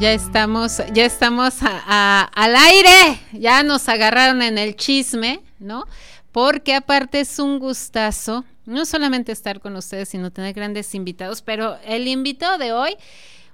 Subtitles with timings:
[0.00, 5.84] Ya estamos, ya estamos al aire, ya nos agarraron en el chisme, ¿no?
[6.32, 11.78] Porque aparte es un gustazo, no solamente estar con ustedes, sino tener grandes invitados, pero
[11.84, 12.96] el invitado de hoy,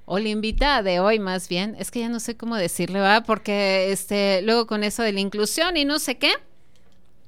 [0.07, 3.25] o la invitada de hoy más bien, es que ya no sé cómo decirle, ¿verdad?
[3.27, 6.33] Porque este, luego con eso de la inclusión y no sé qué,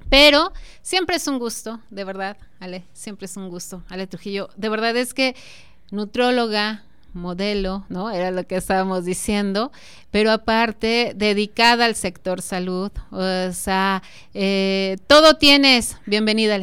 [0.08, 4.70] pero siempre es un gusto, de verdad, Ale, siempre es un gusto, Ale Trujillo, de
[4.70, 5.36] verdad es que
[5.90, 6.82] nutróloga,
[7.14, 8.10] modelo, ¿no?
[8.10, 9.72] Era lo que estábamos diciendo,
[10.10, 14.02] pero aparte dedicada al sector salud, o sea,
[14.34, 16.58] eh, todo tienes, bienvenida.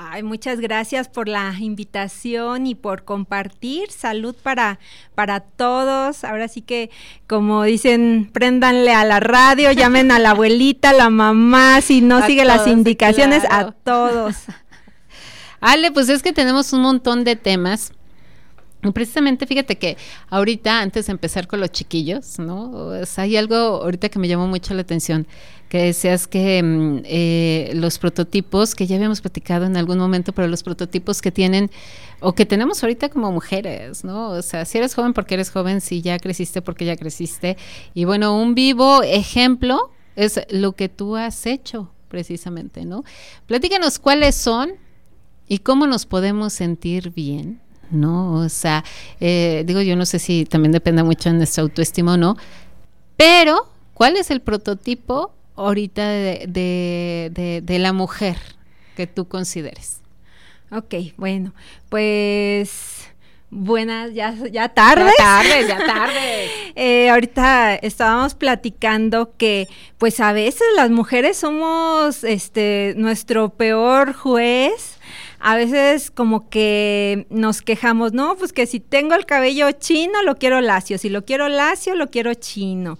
[0.00, 4.78] Ay, muchas gracias por la invitación y por compartir salud para,
[5.16, 6.22] para todos.
[6.22, 6.90] Ahora sí que,
[7.26, 12.24] como dicen, préndanle a la radio, llamen a la abuelita, a la mamá, si no
[12.24, 14.36] sigue las indicaciones, a todos.
[15.60, 17.92] Ale, pues es que tenemos un montón de temas
[18.94, 19.96] Precisamente, fíjate que
[20.30, 22.92] ahorita, antes de empezar con los chiquillos, ¿no?
[23.16, 25.26] hay algo ahorita que me llamó mucho la atención,
[25.68, 30.46] que decías que mm, eh, los prototipos, que ya habíamos platicado en algún momento, pero
[30.46, 31.72] los prototipos que tienen,
[32.20, 34.30] o que tenemos ahorita como mujeres, ¿no?
[34.30, 37.56] O sea, si eres joven porque eres joven, si ya creciste porque ya creciste.
[37.94, 43.02] Y bueno, un vivo ejemplo es lo que tú has hecho, precisamente, ¿no?
[43.46, 44.70] Platícanos cuáles son
[45.48, 48.34] y cómo nos podemos sentir bien ¿no?
[48.34, 48.84] O sea,
[49.20, 52.36] eh, digo, yo no sé si también depende mucho de nuestra autoestima o no,
[53.16, 58.38] pero ¿cuál es el prototipo ahorita de, de, la mujer
[58.96, 60.00] que tú consideres?
[60.70, 61.54] Ok, bueno,
[61.88, 63.08] pues
[63.50, 65.10] buenas, ya, ya tarde.
[65.18, 66.48] Ya tarde, ya tarde.
[66.76, 74.97] Eh, ahorita estábamos platicando que, pues a veces las mujeres somos este nuestro peor juez
[75.40, 80.36] a veces como que nos quejamos, no, pues que si tengo el cabello chino, lo
[80.36, 82.98] quiero lacio, si lo quiero lacio, lo quiero chino.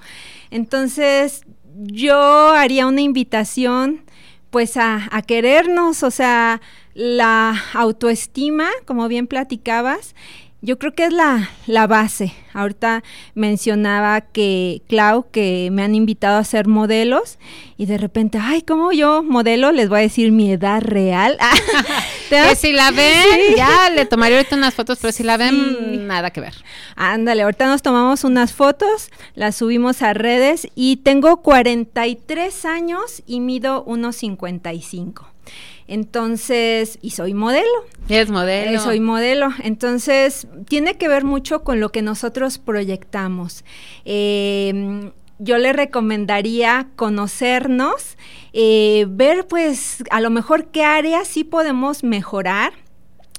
[0.50, 1.42] Entonces,
[1.76, 4.02] yo haría una invitación
[4.50, 6.60] pues a, a querernos, o sea,
[6.94, 10.14] la autoestima, como bien platicabas,
[10.60, 12.34] yo creo que es la, la, base.
[12.52, 13.04] Ahorita
[13.34, 17.38] mencionaba que, Clau, que me han invitado a ser modelos
[17.76, 19.70] y de repente, ay, ¿cómo yo modelo?
[19.70, 21.38] Les voy a decir mi edad real.
[22.28, 26.30] que si la ven, ya le tomaré ahorita unas fotos, pero si la ven, nada
[26.30, 26.54] que ver.
[26.96, 33.38] Ándale, ahorita nos tomamos unas fotos, las subimos a redes y tengo 43 años y
[33.38, 35.37] mido unos 55.
[35.86, 37.68] Entonces, y soy modelo.
[38.08, 38.72] Es modelo.
[38.72, 39.48] Eh, soy modelo.
[39.62, 43.64] Entonces, tiene que ver mucho con lo que nosotros proyectamos.
[44.04, 48.16] Eh, yo le recomendaría conocernos,
[48.52, 52.72] eh, ver pues a lo mejor qué áreas sí podemos mejorar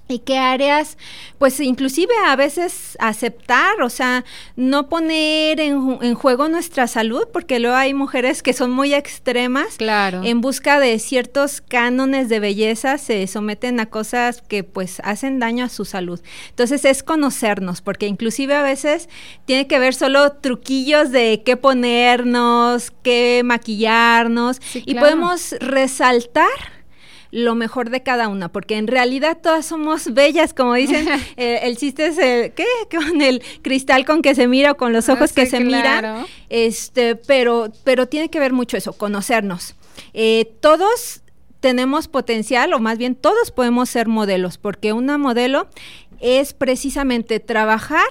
[0.09, 0.97] y qué áreas,
[1.37, 4.25] pues inclusive a veces aceptar, o sea,
[4.55, 10.21] no poner en, juego nuestra salud, porque luego hay mujeres que son muy extremas, claro.
[10.23, 15.65] en busca de ciertos cánones de belleza, se someten a cosas que pues hacen daño
[15.65, 16.19] a su salud.
[16.49, 19.09] Entonces es conocernos, porque inclusive a veces
[19.45, 26.78] tiene que ver solo truquillos de qué ponernos, qué maquillarnos, y podemos resaltar
[27.31, 31.07] lo mejor de cada una, porque en realidad todas somos bellas, como dicen,
[31.37, 32.65] eh, el chiste es, el, ¿qué?
[32.89, 36.25] Con el cristal con que se mira o con los ojos ah, que se miran,
[36.49, 39.75] este, pero, pero tiene que ver mucho eso, conocernos.
[40.13, 41.21] Eh, todos
[41.59, 45.67] tenemos potencial, o más bien todos podemos ser modelos, porque una modelo
[46.19, 48.07] es precisamente trabajar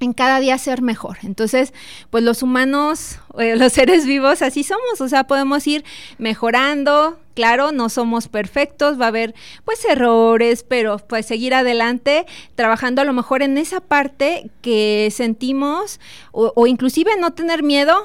[0.00, 1.18] en cada día ser mejor.
[1.22, 1.74] Entonces,
[2.08, 5.84] pues los humanos, eh, los seres vivos, así somos, o sea, podemos ir
[6.18, 9.34] mejorando, claro, no somos perfectos, va a haber
[9.64, 16.00] pues errores, pero pues seguir adelante, trabajando a lo mejor en esa parte que sentimos,
[16.32, 17.96] o, inclusive no tener miedo,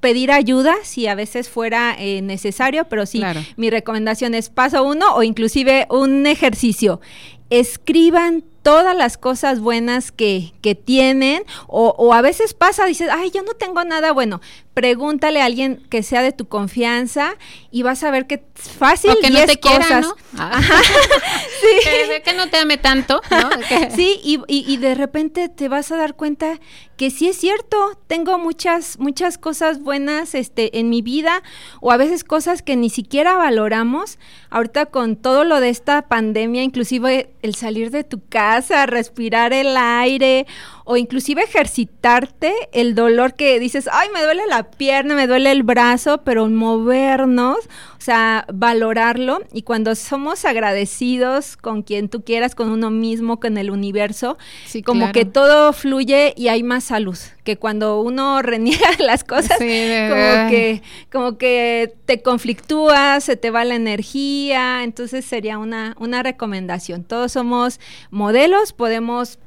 [0.00, 3.22] pedir ayuda si a veces fuera eh, necesario, pero sí,
[3.56, 7.00] mi recomendación es paso uno o inclusive un ejercicio
[7.48, 13.30] escriban todas las cosas buenas que, que tienen o, o, a veces pasa, dices, ay,
[13.30, 14.40] yo no tengo nada bueno.
[14.74, 17.36] Pregúntale a alguien que sea de tu confianza
[17.70, 19.12] y vas a ver que fácil.
[19.12, 20.16] O que no te quiera, ¿no?
[20.38, 20.60] Ah.
[21.60, 21.68] sí.
[21.84, 23.50] que, que, no te ame tanto, ¿no?
[23.94, 26.58] sí, y, y, y, de repente te vas a dar cuenta
[26.96, 31.42] que sí es cierto, tengo muchas, muchas cosas buenas este, en mi vida
[31.80, 34.18] o a veces cosas que ni siquiera valoramos.
[34.50, 38.55] Ahorita con todo lo de esta pandemia, inclusive el salir de tu casa,
[38.86, 40.46] respirar el aire
[40.84, 45.62] o inclusive ejercitarte el dolor que dices, ay, me duele la pierna, me duele el
[45.62, 47.58] brazo, pero movernos,
[48.06, 53.70] sea, valorarlo y cuando somos agradecidos con quien tú quieras, con uno mismo, con el
[53.70, 55.12] universo, sí, como claro.
[55.12, 60.50] que todo fluye y hay más salud, que cuando uno reniega las cosas, sí, como
[60.50, 67.02] que como que te conflictúas, se te va la energía, entonces sería una una recomendación.
[67.02, 67.80] Todos somos
[68.10, 69.38] modelos, podemos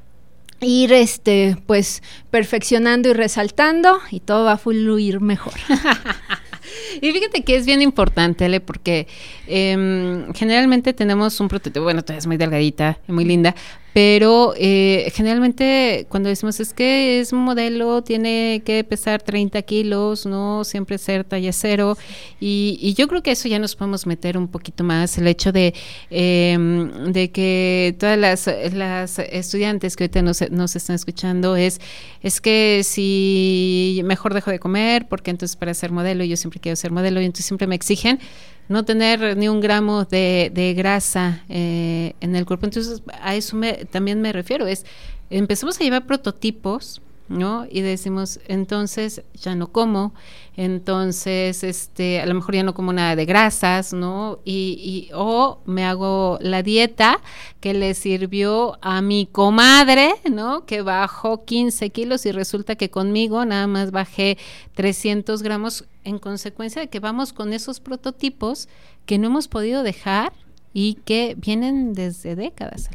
[0.60, 5.54] ir este pues perfeccionando y resaltando y todo va a fluir mejor.
[7.00, 9.06] y fíjate que es bien importante, Ale, porque
[9.50, 13.54] eh, generalmente tenemos un prototipo, bueno, tú es muy delgadita, muy linda,
[13.92, 20.26] pero eh, generalmente cuando decimos es que es un modelo, tiene que pesar 30 kilos,
[20.26, 21.98] no siempre ser talla cero,
[22.38, 25.50] y, y yo creo que eso ya nos podemos meter un poquito más, el hecho
[25.50, 25.74] de,
[26.10, 26.56] eh,
[27.08, 31.80] de que todas las, las estudiantes que ahorita nos, nos están escuchando es,
[32.22, 36.76] es que si mejor dejo de comer, porque entonces para ser modelo, yo siempre quiero
[36.76, 38.20] ser modelo, y entonces siempre me exigen
[38.70, 42.66] no tener ni un gramo de, de grasa eh, en el cuerpo.
[42.66, 44.86] Entonces, a eso me, también me refiero, es
[45.28, 47.64] empezamos a llevar prototipos ¿no?
[47.70, 50.12] Y decimos, entonces ya no como,
[50.56, 54.40] entonces este, a lo mejor ya no como nada de grasas, ¿no?
[54.44, 57.20] Y, y o me hago la dieta
[57.60, 60.66] que le sirvió a mi comadre, ¿no?
[60.66, 64.36] Que bajó 15 kilos y resulta que conmigo nada más bajé
[64.74, 68.68] 300 gramos en consecuencia de que vamos con esos prototipos
[69.06, 70.32] que no hemos podido dejar
[70.74, 72.90] y que vienen desde décadas.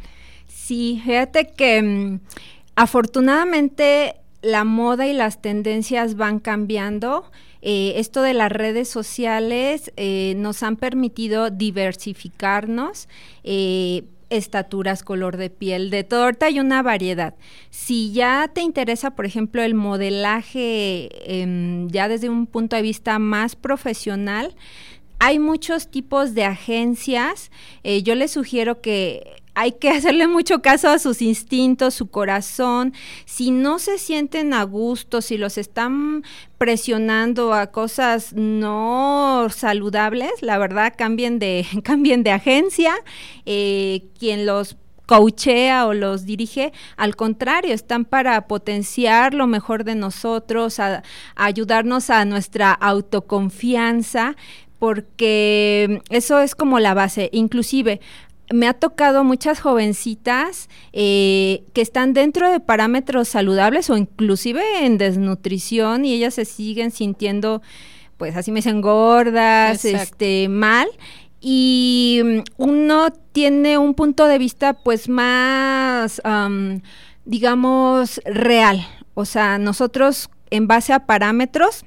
[0.46, 2.20] Sí, fíjate que mm,
[2.74, 7.30] afortunadamente la moda y las tendencias van cambiando.
[7.62, 13.08] Eh, esto de las redes sociales eh, nos han permitido diversificarnos.
[13.44, 16.24] Eh, estaturas, color de piel, de todo.
[16.24, 17.34] Ahorita hay una variedad.
[17.70, 23.18] Si ya te interesa, por ejemplo, el modelaje eh, ya desde un punto de vista
[23.18, 24.54] más profesional,
[25.18, 27.50] hay muchos tipos de agencias.
[28.02, 32.92] Yo les sugiero que hay que hacerle mucho caso a sus instintos, su corazón.
[33.24, 36.24] Si no se sienten a gusto, si los están
[36.58, 42.94] presionando a cosas no saludables, la verdad cambien de, cambien de agencia.
[43.46, 44.76] Eh, quien los
[45.06, 51.02] coachea o los dirige, al contrario, están para potenciar lo mejor de nosotros, a,
[51.34, 54.36] ayudarnos a nuestra autoconfianza,
[54.78, 57.30] porque eso es como la base.
[57.32, 58.00] Inclusive,
[58.52, 64.98] me ha tocado muchas jovencitas eh, que están dentro de parámetros saludables o inclusive en
[64.98, 67.62] desnutrición y ellas se siguen sintiendo,
[68.16, 70.88] pues así me dicen, gordas, este, mal.
[71.40, 76.80] Y mm, uno tiene un punto de vista pues más, um,
[77.24, 78.86] digamos, real.
[79.14, 81.84] O sea, nosotros en base a parámetros,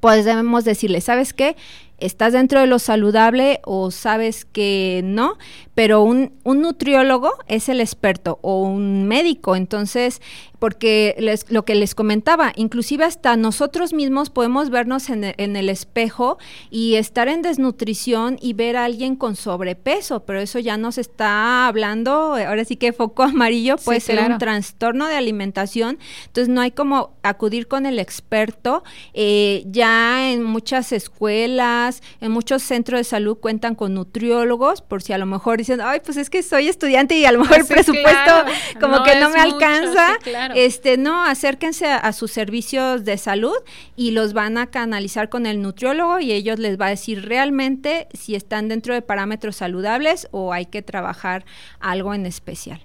[0.00, 1.56] pues debemos decirle, ¿sabes qué?
[2.00, 5.38] Estás dentro de lo saludable o sabes que no,
[5.74, 10.20] pero un, un nutriólogo es el experto o un médico, entonces
[10.60, 15.56] porque les, lo que les comentaba, inclusive hasta nosotros mismos podemos vernos en el, en
[15.56, 16.38] el, espejo
[16.70, 21.66] y estar en desnutrición y ver a alguien con sobrepeso, pero eso ya nos está
[21.66, 24.34] hablando, ahora sí que foco amarillo puede sí, ser claro.
[24.34, 30.42] un trastorno de alimentación, entonces no hay como acudir con el experto, eh, ya en
[30.42, 35.56] muchas escuelas, en muchos centros de salud cuentan con nutriólogos, por si a lo mejor
[35.56, 38.50] dicen, ay, pues es que soy estudiante y a lo mejor el presupuesto claro.
[38.78, 40.08] como no que no me alcanza.
[40.10, 40.49] Mucho, Claro.
[40.54, 43.56] Este, no, acérquense a, a, sus servicios de salud
[43.96, 48.08] y los van a canalizar con el nutriólogo y ellos les va a decir realmente
[48.12, 51.44] si están dentro de parámetros saludables o hay que trabajar
[51.80, 52.80] algo en especial.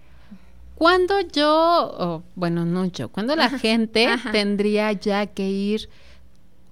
[0.75, 4.31] ¿Cuándo yo, oh, bueno, no yo, cuando la ajá, gente ajá.
[4.31, 5.89] tendría ya que ir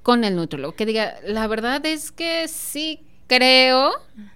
[0.01, 0.75] con el nutriólogo?
[0.75, 3.92] Que diga, la verdad es que sí creo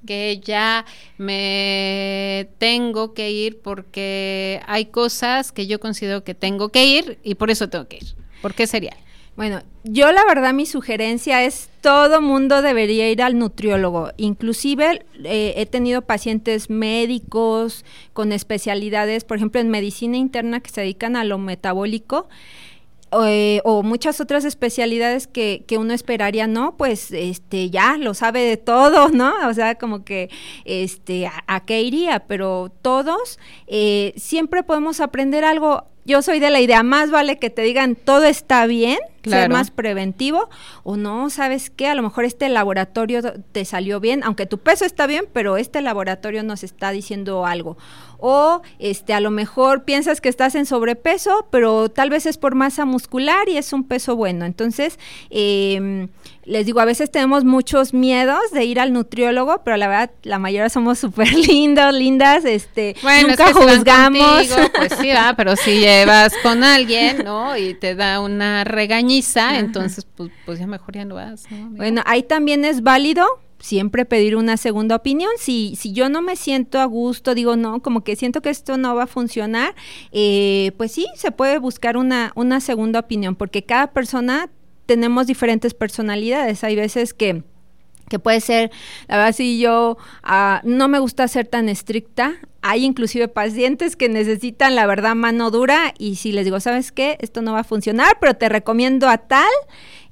[0.06, 0.86] que ya
[1.18, 7.36] me tengo que ir porque hay cosas que yo considero que tengo que ir y
[7.36, 8.16] por eso tengo que ir.
[8.42, 8.96] ¿Por qué sería?
[9.38, 14.10] Bueno, yo la verdad mi sugerencia es todo mundo debería ir al nutriólogo.
[14.18, 20.82] Inclusive eh, he tenido pacientes médicos con especialidades, por ejemplo, en medicina interna que se
[20.82, 22.28] dedican a lo metabólico.
[23.26, 28.42] Eh, o muchas otras especialidades que, que, uno esperaría, no, pues este ya lo sabe
[28.42, 29.34] de todo, ¿no?
[29.48, 30.30] O sea, como que
[30.66, 35.86] este a, qué iría, pero todos eh, siempre podemos aprender algo.
[36.06, 39.72] Yo soy de la idea, más vale que te digan todo está bien, ser más
[39.72, 40.50] preventivo,
[40.84, 41.88] o no, ¿sabes qué?
[41.88, 45.82] A lo mejor este laboratorio te salió bien, aunque tu peso está bien, pero este
[45.82, 47.78] laboratorio nos está diciendo algo.
[48.20, 52.56] O este, a lo mejor piensas que estás en sobrepeso, pero tal vez es por
[52.56, 54.46] masa muscular y es un peso bueno.
[54.46, 54.98] Entonces,
[55.30, 56.08] eh,
[56.48, 60.40] les digo, a veces tenemos muchos miedos de ir al nutriólogo, pero la verdad, la
[60.40, 62.96] mayoría somos súper lindos, lindas, este,
[63.28, 64.48] nunca juzgamos.
[64.76, 67.58] pues sí, pero si llevas con alguien, ¿no?
[67.58, 68.64] Y te da una
[69.60, 73.26] entonces, pues, pues, ya mejor ya no vas, Bueno, ahí también es válido
[73.60, 75.32] siempre pedir una segunda opinión.
[75.38, 78.78] Si, si yo no me siento a gusto, digo, no, como que siento que esto
[78.78, 79.76] no va a funcionar,
[80.12, 84.50] eh, pues sí, se puede buscar una, una segunda opinión, porque cada persona
[84.86, 86.64] tenemos diferentes personalidades.
[86.64, 87.44] Hay veces que
[88.10, 88.72] que puede ser,
[89.10, 92.36] la verdad, si yo ah, no me gusta ser tan estricta,
[92.68, 97.18] hay inclusive pacientes que necesitan, la verdad, mano dura y si les digo, ¿sabes qué?
[97.22, 99.48] Esto no va a funcionar, pero te recomiendo a tal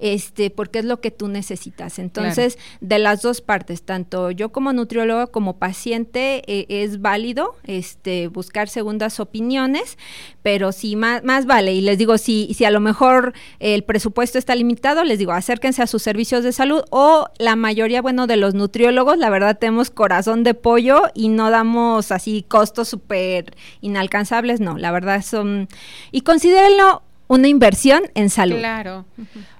[0.05, 1.97] este, porque es lo que tú necesitas.
[1.97, 8.27] Entonces, de las dos partes, tanto yo como nutrióloga como paciente, eh, es válido este,
[8.27, 9.97] buscar segundas opiniones,
[10.43, 14.37] pero si más, más vale, y les digo, si, si a lo mejor el presupuesto
[14.37, 18.37] está limitado, les digo, acérquense a sus servicios de salud o la mayoría, bueno, de
[18.37, 24.59] los nutriólogos, la verdad tenemos corazón de pollo y no damos así costos súper inalcanzables,
[24.59, 25.67] no, la verdad son...
[26.11, 28.57] Y considérenlo una inversión en salud.
[28.57, 29.05] Claro.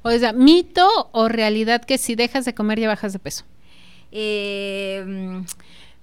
[0.02, 3.46] O sea, mito o realidad que si dejas de comer ya bajas de peso.
[4.12, 5.44] Eh,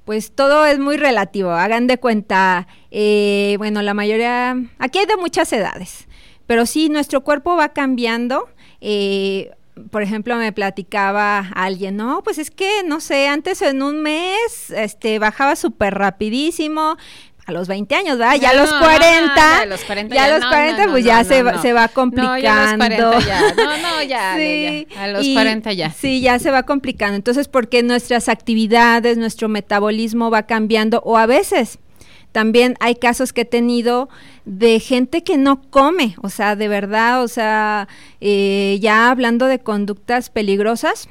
[0.05, 1.51] pues todo es muy relativo.
[1.51, 6.09] Hagan de cuenta, eh, bueno, la mayoría, aquí hay de muchas edades,
[6.47, 8.49] pero sí, nuestro cuerpo va cambiando.
[8.81, 9.51] Eh,
[9.91, 14.71] por ejemplo, me platicaba alguien, no, pues es que, no sé, antes en un mes,
[14.71, 16.99] este, bajaba súper rapidísimo,
[17.45, 18.37] a los 20 años, ¿verdad?
[18.41, 21.43] ya a los 40, ya a los 40, ya, a los 40 pues ya se,
[21.43, 22.35] va, se va complicando.
[22.35, 25.91] No, ya a los 40 ya, no, no, ya, sí, a los 40 ya.
[25.91, 27.17] Sí, ya se va complicando.
[27.17, 31.79] Entonces, porque nuestras actividades, nuestro metabolismo va cambiando o a veces
[32.31, 34.09] también hay casos que he tenido
[34.45, 37.89] de gente que no come, o sea, de verdad, o sea,
[38.21, 41.09] eh, ya hablando de conductas peligrosas,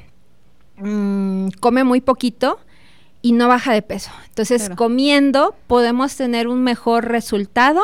[0.78, 2.58] mmm, come muy poquito
[3.22, 4.10] y no baja de peso.
[4.28, 7.80] Entonces, comiendo podemos tener un mejor resultado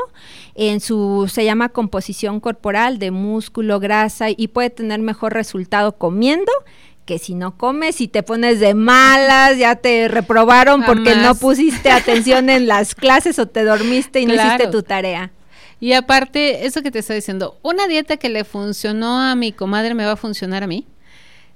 [0.56, 6.52] en su, se llama composición corporal de músculo, grasa y puede tener mejor resultado comiendo
[7.06, 11.90] que si no comes y te pones de malas, ya te reprobaron porque no pusiste
[11.90, 15.30] atención en las clases o te dormiste y no hiciste tu tarea.
[15.80, 19.94] Y aparte, eso que te estoy diciendo, una dieta que le funcionó a mi comadre
[19.94, 20.86] me va a funcionar a mí.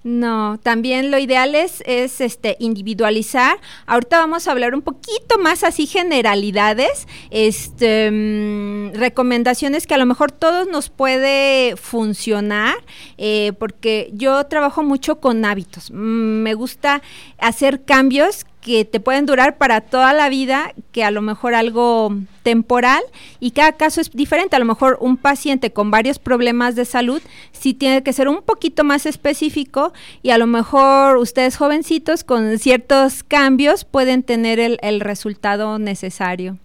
[0.05, 3.61] No, también lo ideal es, es este individualizar.
[3.87, 10.07] Ahorita vamos a hablar un poquito más así generalidades, este mm, recomendaciones que a lo
[10.07, 12.75] mejor todos nos puede funcionar,
[13.17, 15.93] eh, porque yo trabajo mucho con hábitos.
[15.93, 17.01] Mm, me gusta
[17.39, 22.17] hacer cambios que te pueden durar para toda la vida, que a lo mejor algo
[22.45, 23.03] temporal
[23.41, 24.55] y cada caso es diferente.
[24.57, 28.41] A lo mejor un paciente con varios problemas de salud sí tiene que ser un
[28.41, 29.93] poquito más específico
[30.23, 36.57] y a lo mejor ustedes jovencitos con ciertos cambios pueden tener el, el resultado necesario.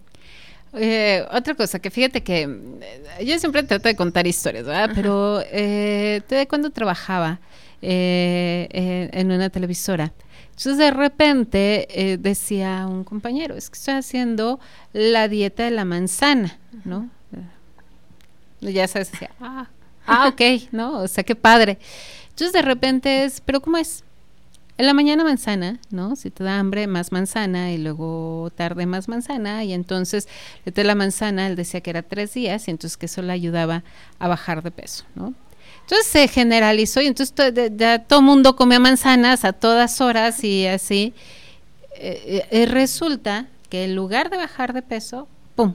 [0.74, 4.90] Eh, otra cosa, que fíjate que eh, yo siempre trato de contar historias, ¿verdad?
[4.94, 7.40] Pero eh, cuando trabajaba
[7.82, 10.12] eh, en una televisora,
[10.58, 14.58] entonces de repente eh, decía un compañero, es que estoy haciendo
[14.92, 17.08] la dieta de la manzana, ¿no?
[18.60, 19.68] Ya sabes, decía, ah,
[20.04, 20.98] ah, ok, ¿no?
[20.98, 21.78] O sea, qué padre.
[22.30, 24.02] Entonces de repente es, pero ¿cómo es?
[24.78, 26.16] En la mañana manzana, ¿no?
[26.16, 30.26] Si te da hambre, más manzana y luego tarde más manzana y entonces
[30.64, 33.84] de la manzana él decía que era tres días y entonces que eso le ayudaba
[34.18, 35.34] a bajar de peso, ¿no?
[35.88, 37.34] Entonces se generalizó y entonces
[37.74, 41.14] ya todo mundo comía manzanas a todas horas y así.
[41.94, 45.72] Eh, eh, resulta que en lugar de bajar de peso, ¡pum!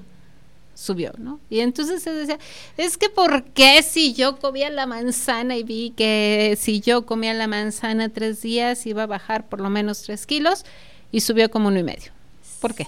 [0.75, 1.39] subió, ¿no?
[1.49, 2.37] Y entonces se decía,
[2.77, 7.33] es que ¿por qué si yo comía la manzana y vi que si yo comía
[7.33, 10.63] la manzana tres días iba a bajar por lo menos tres kilos
[11.11, 12.11] y subió como uno y medio?
[12.61, 12.85] ¿Por qué?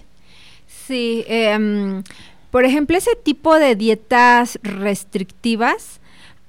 [0.68, 2.04] Sí, em,
[2.52, 6.00] por ejemplo, ese tipo de dietas restrictivas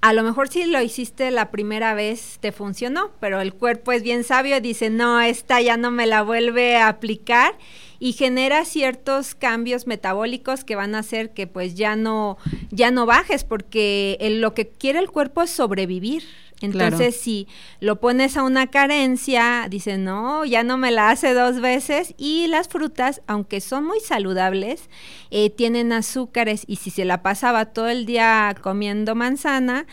[0.06, 4.04] a lo mejor si lo hiciste la primera vez te funcionó, pero el cuerpo es
[4.04, 7.58] bien sabio dice, no, esta ya no me la vuelve a aplicar
[7.98, 12.38] y genera ciertos cambios metabólicos que van a hacer que pues ya no
[12.70, 16.22] ya no bajes porque lo que quiere el cuerpo es sobrevivir.
[16.60, 17.48] Entonces, si
[17.80, 22.14] lo pones a una carencia, dice, no, ya no me la hace dos veces.
[22.16, 24.88] Y las frutas, aunque son muy saludables,
[25.30, 26.64] eh, tienen azúcares.
[26.66, 29.86] Y si se la pasaba todo el día comiendo manzana,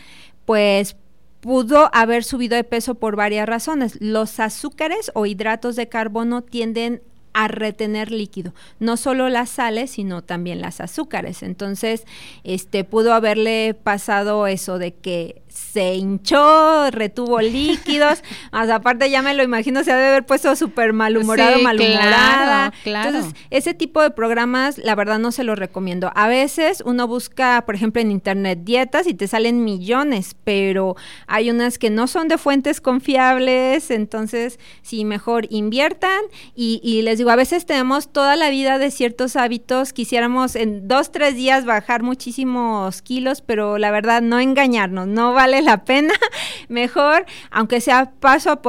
[0.46, 0.96] pues
[1.40, 3.98] pudo haber subido de peso por varias razones.
[4.00, 7.02] Los azúcares o hidratos de carbono tienden
[7.34, 11.42] a retener líquido, no solo las sales, sino también las azúcares.
[11.42, 12.04] Entonces,
[12.44, 19.34] este pudo haberle pasado eso de que se hinchó, retuvo líquidos, más aparte ya me
[19.34, 22.72] lo imagino, se ha de haber puesto súper malhumorado, malhumorada.
[22.82, 26.10] Claro, Entonces, ese tipo de programas, la verdad no se los recomiendo.
[26.16, 30.96] A veces uno busca, por ejemplo, en internet dietas y te salen millones, pero
[31.28, 36.20] hay unas que no son de fuentes confiables, entonces, sí, mejor inviertan.
[36.56, 40.88] Y, y les digo, a veces tenemos toda la vida de ciertos hábitos, quisiéramos en
[40.88, 45.84] dos, tres días bajar muchísimos kilos, pero la verdad no engañarnos, no va vale la
[45.84, 46.14] pena.
[46.68, 48.62] Mejor, aunque sea paso a,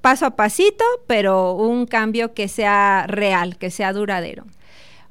[0.00, 4.44] paso a pasito, pero un cambio que sea real, que sea duradero.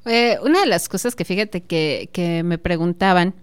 [0.04, 3.34] Eh, una de las cosas que fíjate que, que me preguntaban,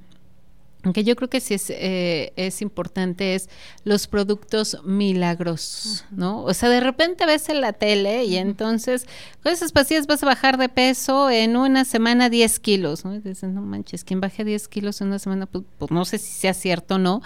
[0.83, 3.49] aunque yo creo que sí es, eh, es importante, es
[3.83, 6.43] los productos milagros, ¿no?
[6.43, 9.05] O sea, de repente ves en la tele y entonces
[9.43, 13.13] con esas pastillas vas a bajar de peso en una semana 10 kilos, ¿no?
[13.15, 15.47] Y dicen, no manches, ¿quién baje 10 kilos en una semana?
[15.47, 17.21] Pues, pues no sé si sea cierto o no,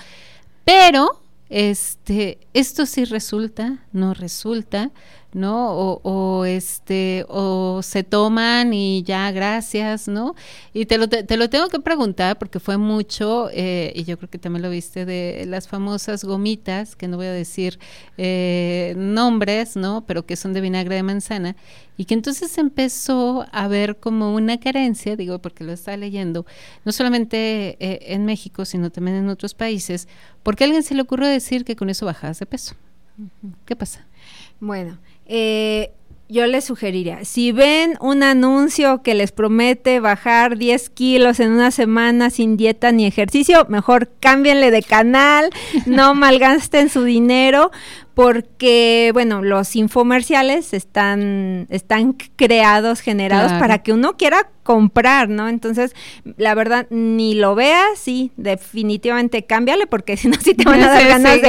[0.65, 4.91] pero este, esto sí resulta, no resulta,
[5.35, 5.71] ¿no?
[5.71, 10.35] O, o, este, o se toman y ya, gracias, ¿no?
[10.73, 14.29] Y te lo, te, lo tengo que preguntar porque fue mucho, eh, y yo creo
[14.29, 17.79] que también lo viste, de las famosas gomitas, que no voy a decir
[18.17, 20.03] eh, nombres, ¿no?
[20.05, 21.55] Pero que son de vinagre de manzana,
[21.97, 26.45] y que entonces empezó a ver como una carencia, digo, porque lo está leyendo,
[26.85, 30.07] no solamente eh, en México, sino también en otros países,
[30.41, 32.75] porque a alguien se le ocurrió decir que con eso bajas de peso.
[33.65, 34.07] ¿Qué pasa?
[34.59, 35.91] Bueno, eh,
[36.29, 41.69] yo les sugeriría, si ven un anuncio que les promete bajar 10 kilos en una
[41.69, 45.49] semana sin dieta ni ejercicio, mejor cámbienle de canal,
[45.85, 47.71] no malgasten su dinero,
[48.13, 55.49] porque, bueno, los infomerciales están, están creados, generados para que uno quiera comprar, ¿no?
[55.49, 55.95] Entonces,
[56.37, 60.91] la verdad, ni lo veas, sí, definitivamente cámbiale, porque si no, sí te van a
[60.91, 61.41] dar ganas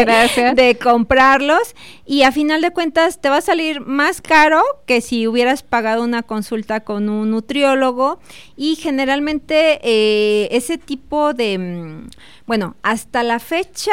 [0.57, 1.75] de, comprarlos.
[2.07, 6.03] Y a final de cuentas, te va a salir más caro que si hubieras pagado
[6.03, 8.21] una consulta con un nutriólogo.
[8.57, 12.09] Y generalmente, eh, ese tipo de, mm,
[12.47, 13.93] bueno, hasta la fecha,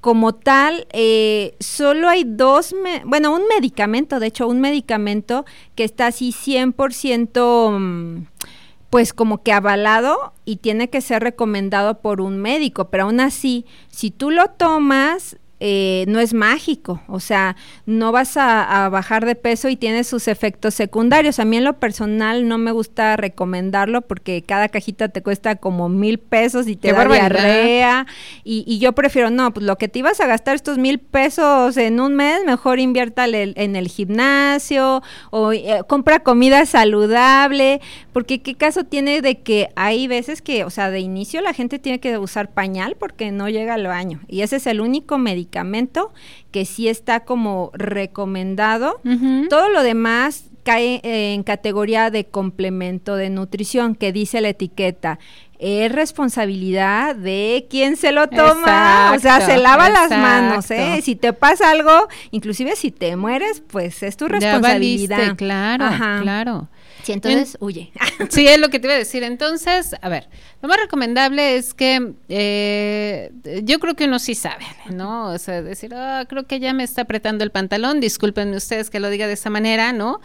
[0.00, 6.08] como tal, eh, solo hay dos, bueno, un medicamento, de hecho, un medicamento que está
[6.08, 8.26] así 100% mm,
[8.90, 13.66] pues como que avalado y tiene que ser recomendado por un médico, pero aún así,
[13.88, 19.34] si tú lo tomas, eh, no es mágico, o sea, no vas a, bajar de
[19.34, 21.38] peso y tiene sus efectos secundarios.
[21.38, 25.88] A mí en lo personal no me gusta recomendarlo porque cada cajita te cuesta como
[25.88, 28.06] mil pesos y te da diarrea.
[28.44, 32.00] Y, yo prefiero, no, pues lo que te ibas a gastar estos mil pesos en
[32.00, 37.80] un mes, mejor inviértale en el gimnasio o eh, compra comida saludable,
[38.12, 41.78] porque qué caso tiene de que hay veces que, o sea, de inicio la gente
[41.78, 44.20] tiene que usar pañal porque no llega al baño.
[44.28, 46.12] Y ese es el único medicamento medicamento
[46.50, 49.00] que sí está como recomendado.
[49.48, 55.18] Todo lo demás cae en categoría de complemento de nutrición que dice la etiqueta.
[55.58, 61.00] Es responsabilidad de quien se lo toma, o sea, se lava las manos, ¿eh?
[61.02, 65.36] Si te pasa algo, inclusive si te mueres, pues es tu responsabilidad.
[65.36, 65.86] claro,
[66.22, 66.68] claro.
[67.02, 67.92] Sí, entonces huye.
[68.30, 69.22] Sí, es lo que te iba a decir.
[69.22, 70.28] Entonces, a ver,
[70.62, 73.30] lo más recomendable es que eh,
[73.62, 75.26] yo creo que uno sí sabe, ¿no?
[75.28, 79.00] O sea, decir, ah, creo que ya me está apretando el pantalón, discúlpenme ustedes que
[79.00, 80.20] lo diga de esa manera, ¿no?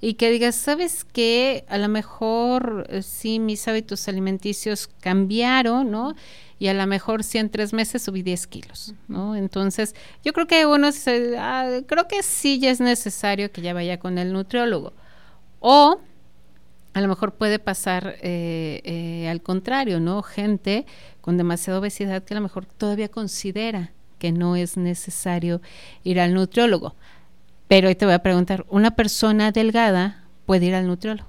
[0.00, 1.64] Y que digas, ¿sabes qué?
[1.68, 6.14] A lo mejor eh, sí mis hábitos alimenticios cambiaron, ¿no?
[6.58, 9.36] y a lo mejor sí en tres meses subí 10 kilos, ¿no?
[9.36, 13.74] Entonces, yo creo que uno, se, ah, creo que sí ya es necesario que ya
[13.74, 14.94] vaya con el nutriólogo.
[15.60, 16.00] O
[16.96, 20.22] a lo mejor puede pasar eh, eh, al contrario, ¿no?
[20.22, 20.86] Gente
[21.20, 25.60] con demasiada obesidad que a lo mejor todavía considera que no es necesario
[26.04, 26.94] ir al nutriólogo.
[27.68, 31.28] Pero hoy te voy a preguntar, ¿una persona delgada puede ir al nutriólogo?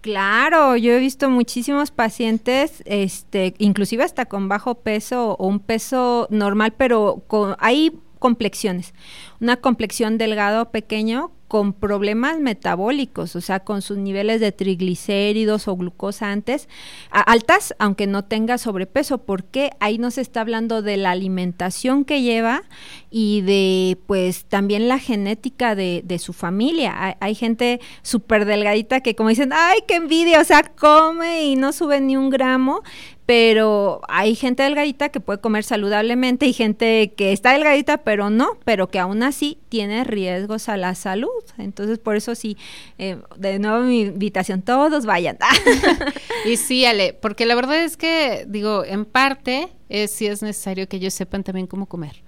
[0.00, 6.26] Claro, yo he visto muchísimos pacientes, este, inclusive hasta con bajo peso o un peso
[6.30, 8.94] normal, pero con, hay complexiones.
[9.42, 15.76] Una complexión delgado pequeño con problemas metabólicos, o sea, con sus niveles de triglicéridos o
[15.76, 16.66] glucosa antes
[17.10, 22.22] altas, aunque no tenga sobrepeso, porque ahí no se está hablando de la alimentación que
[22.22, 22.62] lleva
[23.10, 26.94] y de, pues, también la genética de, de su familia.
[26.96, 31.56] Hay, hay gente súper delgadita que como dicen, ay, qué envidia, o sea, come y
[31.56, 32.80] no sube ni un gramo,
[33.26, 38.58] pero hay gente delgadita que puede comer saludablemente y gente que está delgadita pero no,
[38.64, 41.30] pero que aún así tiene riesgos a la salud.
[41.58, 42.56] Entonces, por eso sí,
[42.98, 45.38] eh, de nuevo mi invitación, todos vayan.
[46.44, 50.88] y sí, Ale, porque la verdad es que, digo, en parte es, sí es necesario
[50.88, 52.22] que ellos sepan también cómo comer.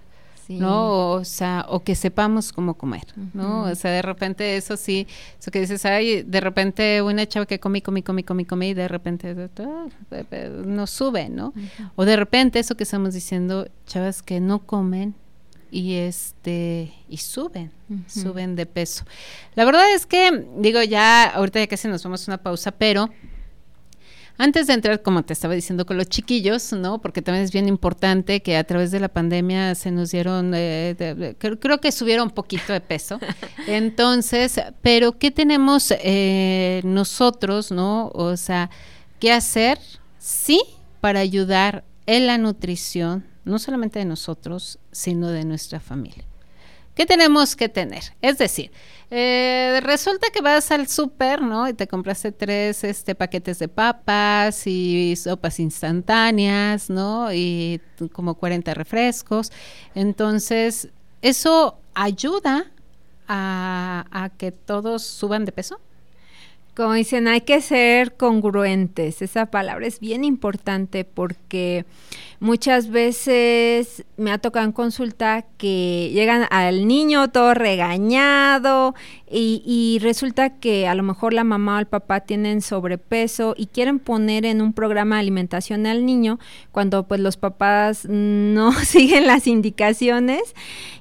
[0.49, 1.11] ¿No?
[1.11, 3.65] O sea, o que sepamos cómo comer, ¿no?
[3.65, 5.07] O sea, de repente eso sí,
[5.39, 8.75] eso que dices, ay, de repente una chava que come, come, come, come, come y
[8.75, 9.87] de repente ah,
[10.65, 11.53] no sube, ¿no?
[11.97, 15.15] O de repente eso que estamos diciendo, chavas que no comen
[15.71, 17.73] y este y suben,
[18.07, 19.05] suben de peso.
[19.57, 23.11] La verdad es que digo ya ahorita ya casi nos vamos a una pausa, pero
[24.37, 27.01] antes de entrar, como te estaba diciendo, con los chiquillos, ¿no?
[27.01, 31.37] Porque también es bien importante que a través de la pandemia se nos dieron, eh,
[31.39, 33.21] creo, que subieron un poquito de peso.
[33.69, 38.09] Entonces, pero ¿qué tenemos eh, nosotros, ¿no?
[38.09, 38.71] O sea,
[39.21, 39.79] ¿qué hacer?
[40.19, 40.61] Sí,
[41.01, 46.25] para ayudar en la nutrición, no solamente de nosotros, sino de nuestra familia.
[46.95, 48.03] ¿Qué tenemos que tener?
[48.23, 48.71] Es decir,
[49.11, 51.69] eh, resulta que vas al súper, ¿no?
[51.69, 57.33] Y te compraste tres este, paquetes de papas y sopas instantáneas, ¿no?
[57.33, 57.81] Y
[58.13, 59.53] como 40 refrescos.
[59.95, 60.89] Entonces,
[61.23, 62.71] ¿eso ayuda
[63.29, 65.81] a, a que todos suban de peso?
[66.75, 69.23] Como dicen, hay que ser congruentes.
[69.23, 71.85] Esa palabra es bien importante porque
[72.45, 78.95] muchas veces me ha tocado en consulta que llegan al niño todo regañado
[79.37, 83.99] y, resulta que a lo mejor la mamá o el papá tienen sobrepeso y quieren
[83.99, 86.39] poner en un programa de alimentación al niño
[86.71, 90.55] cuando pues los papás no siguen las indicaciones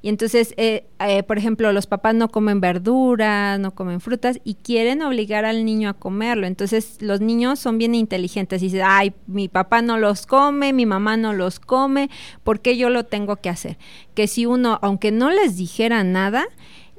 [0.03, 4.55] y entonces, eh, eh, por ejemplo, los papás no comen verduras, no comen frutas y
[4.55, 6.45] quieren obligar al niño a comerlo.
[6.45, 10.85] Entonces los niños son bien inteligentes y dicen, ay, mi papá no los come, mi
[10.85, 12.09] mamá no los come,
[12.43, 13.77] ¿por qué yo lo tengo que hacer?
[14.13, 16.45] Que si uno, aunque no les dijera nada,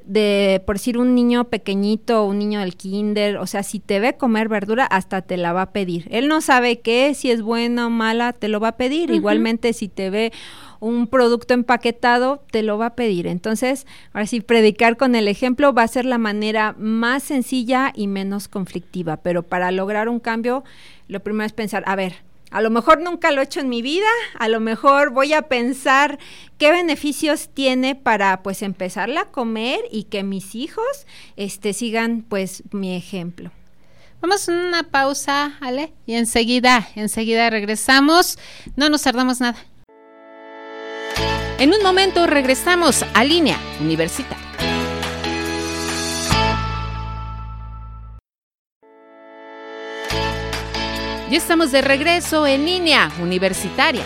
[0.05, 4.15] de, por decir, un niño pequeñito, un niño del kinder, o sea, si te ve
[4.15, 6.07] comer verdura, hasta te la va a pedir.
[6.11, 9.09] Él no sabe qué, si es buena o mala, te lo va a pedir.
[9.11, 10.31] Igualmente, si te ve
[10.79, 13.25] un producto empaquetado, te lo va a pedir.
[13.25, 18.07] Entonces, ahora sí, predicar con el ejemplo va a ser la manera más sencilla y
[18.07, 19.17] menos conflictiva.
[19.17, 20.63] Pero para lograr un cambio,
[21.07, 23.81] lo primero es pensar, a ver, a lo mejor nunca lo he hecho en mi
[23.81, 26.19] vida, a lo mejor voy a pensar
[26.57, 32.63] qué beneficios tiene para pues empezarla a comer y que mis hijos este sigan pues
[32.71, 33.51] mi ejemplo.
[34.21, 38.39] Vamos a una pausa, Ale, y enseguida, enseguida regresamos.
[38.75, 39.57] No nos tardamos nada.
[41.59, 44.54] En un momento regresamos a línea universitaria.
[51.29, 54.03] Ya estamos de regreso en línea universitaria.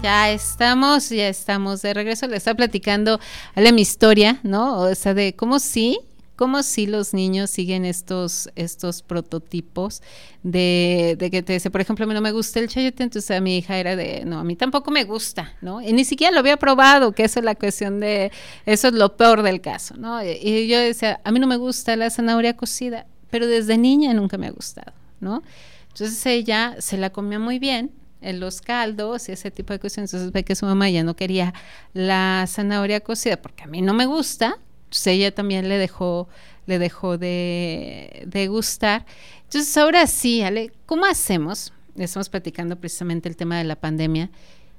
[0.00, 2.28] Ya estamos, ya estamos de regreso.
[2.28, 3.18] Le estaba platicando
[3.56, 4.78] a la mi historia, ¿no?
[4.78, 5.98] O sea, de cómo sí,
[6.36, 10.02] cómo sí los niños siguen estos, estos prototipos
[10.44, 13.40] de, que te dice, por ejemplo, a mí no me gusta el chayote, entonces a
[13.40, 15.82] mi hija era de, no, a mí tampoco me gusta, ¿no?
[15.82, 18.30] Y ni siquiera lo había probado, que eso es la cuestión de,
[18.66, 20.22] eso es lo peor del caso, ¿no?
[20.22, 24.38] Y yo decía, a mí no me gusta la zanahoria cocida pero desde niña nunca
[24.38, 25.42] me ha gustado, ¿no?
[25.88, 27.90] Entonces ella se la comía muy bien
[28.22, 29.98] en los caldos y ese tipo de cosas.
[29.98, 31.52] Entonces ve que su mamá ya no quería
[31.92, 34.58] la zanahoria cocida porque a mí no me gusta.
[34.84, 36.30] Entonces ella también le dejó,
[36.64, 39.04] le dejó de, de gustar.
[39.42, 41.74] Entonces ahora sí, Ale, ¿cómo hacemos?
[41.94, 44.30] Estamos platicando precisamente el tema de la pandemia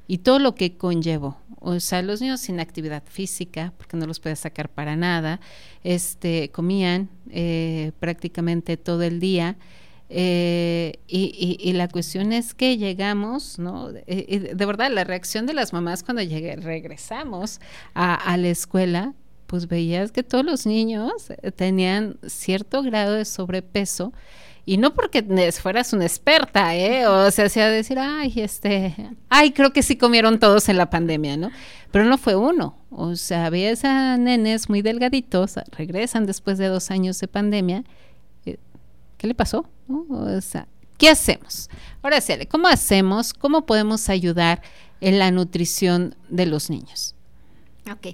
[0.07, 1.37] y todo lo que conllevó.
[1.59, 5.39] O sea, los niños sin actividad física, porque no los puedes sacar para nada,
[5.83, 9.57] este, comían eh, prácticamente todo el día.
[10.09, 13.89] Eh, y, la cuestión es que llegamos, ¿no?
[14.07, 17.59] Eh, de verdad, la reacción de las mamás cuando llegué, regresamos
[17.93, 19.13] a, a la escuela,
[19.47, 21.11] pues veías que todos los niños
[21.57, 24.13] tenían cierto grado de sobrepeso
[24.67, 25.23] y no porque
[25.59, 27.07] fueras una experta, ¿eh?
[27.07, 28.95] O sea, hacía decir, ay, este,
[29.29, 31.49] ay, creo que sí comieron todos en la pandemia, ¿no?
[31.89, 32.77] Pero no fue uno.
[32.91, 37.83] O sea, había esas nenes muy delgaditos, regresan después de dos años de pandemia
[39.17, 39.67] ¿qué le pasó?
[40.09, 41.69] O sea, ¿qué hacemos?
[42.01, 43.33] Ahora sí, ¿cómo hacemos?
[43.33, 44.61] ¿Cómo podemos ayudar
[45.01, 47.15] en la nutrición de los niños?
[47.91, 48.07] Ok,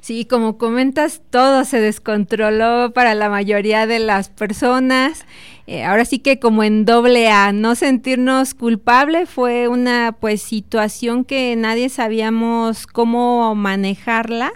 [0.00, 5.24] sí, como comentas, todo se descontroló para la mayoría de las personas.
[5.66, 11.24] Eh, ahora sí que como en doble A, no sentirnos culpable fue una pues situación
[11.24, 14.52] que nadie sabíamos cómo manejarla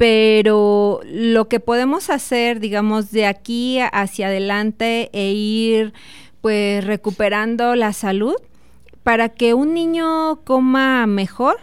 [0.00, 5.92] pero lo que podemos hacer, digamos, de aquí hacia adelante e ir
[6.40, 8.36] pues recuperando la salud,
[9.02, 11.58] para que un niño coma mejor,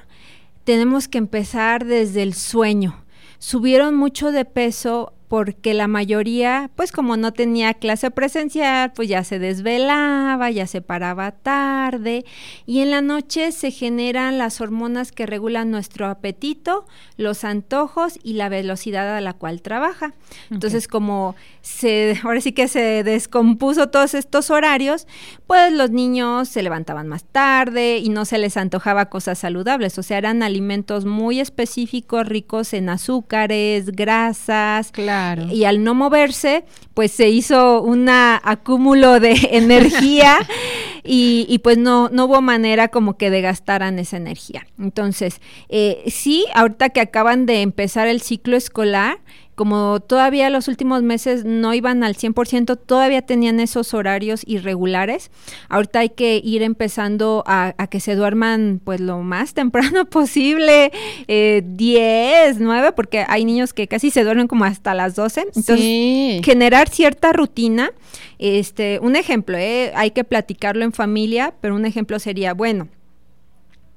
[0.67, 3.05] tenemos que empezar desde el sueño.
[3.39, 9.23] Subieron mucho de peso porque la mayoría, pues como no tenía clase presencial, pues ya
[9.25, 12.25] se desvelaba, ya se paraba tarde
[12.65, 16.85] y en la noche se generan las hormonas que regulan nuestro apetito,
[17.17, 20.13] los antojos y la velocidad a la cual trabaja.
[20.49, 25.07] Entonces, como se ahora sí que se descompuso todos estos horarios,
[25.45, 30.03] pues los niños se levantaban más tarde y no se les antojaba cosas saludables, o
[30.03, 35.16] sea, eran alimentos muy específicos, ricos en azúcares, grasas, claro
[35.51, 40.37] y al no moverse, pues se hizo un acúmulo de energía
[41.03, 44.67] y, pues no, no hubo manera como que de gastaran esa energía.
[44.79, 49.19] Entonces, eh, sí, ahorita que acaban de empezar el ciclo escolar,
[49.57, 55.31] como todavía los últimos meses no iban al 100%, todavía tenían esos horarios irregulares.
[55.67, 60.91] Ahorita hay que ir empezando a, que se duerman pues lo más temprano posible,
[61.27, 65.47] eh, 10, 9, porque hay niños que casi se duermen como hasta las 12.
[65.55, 67.89] Entonces, generar cierta rutina.
[68.37, 72.89] Este, un ejemplo, eh, hay que platicarlo en familia, pero un ejemplo sería, bueno,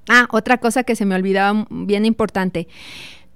[0.08, 2.66] ah, otra cosa que se me olvidaba bien importante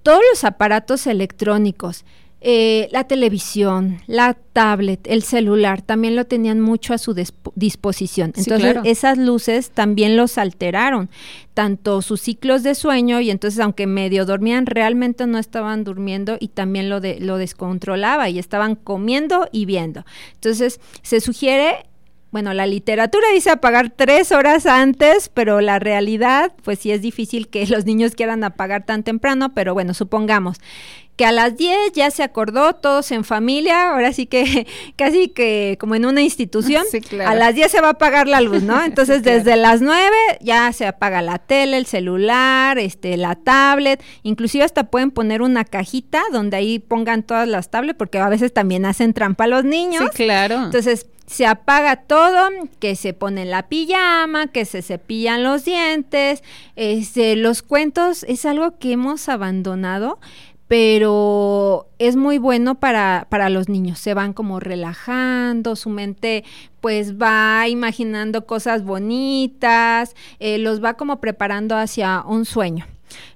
[0.04, 2.04] todos los aparatos electrónicos,
[2.46, 7.14] eh, la televisión, la tablet, el celular, también lo tenían mucho a su
[7.54, 8.34] disposición.
[8.36, 11.08] Entonces, esas luces también los alteraron,
[11.54, 16.48] tanto sus ciclos de sueño, y entonces, aunque medio dormían, realmente no estaban durmiendo y
[16.48, 20.04] también lo, de, lo descontrolaba y estaban comiendo y viendo.
[20.34, 21.86] Entonces, se sugiere
[22.34, 27.46] bueno, la literatura dice apagar tres horas antes, pero la realidad, pues sí es difícil
[27.46, 30.58] que los niños quieran apagar tan temprano, pero bueno, supongamos
[31.16, 35.76] que a las 10 ya se acordó todos en familia, ahora sí que casi que
[35.78, 36.84] como en una institución,
[37.26, 38.82] a las 10 se va a apagar la luz, ¿no?
[38.84, 44.64] Entonces desde las 9 ya se apaga la tele, el celular, este la tablet, inclusive
[44.64, 48.84] hasta pueden poner una cajita donde ahí pongan todas las tablets porque a veces también
[48.86, 50.04] hacen trampa a los niños.
[50.12, 50.64] Sí, claro.
[50.64, 52.50] Entonces, se apaga todo,
[52.80, 56.42] que se pone la pijama, que se cepillan los dientes.
[56.76, 60.18] Este, los cuentos es algo que hemos abandonado,
[60.68, 63.98] pero es muy bueno para, para los niños.
[63.98, 66.44] Se van como relajando, su mente
[66.80, 72.86] pues va imaginando cosas bonitas, eh, los va como preparando hacia un sueño.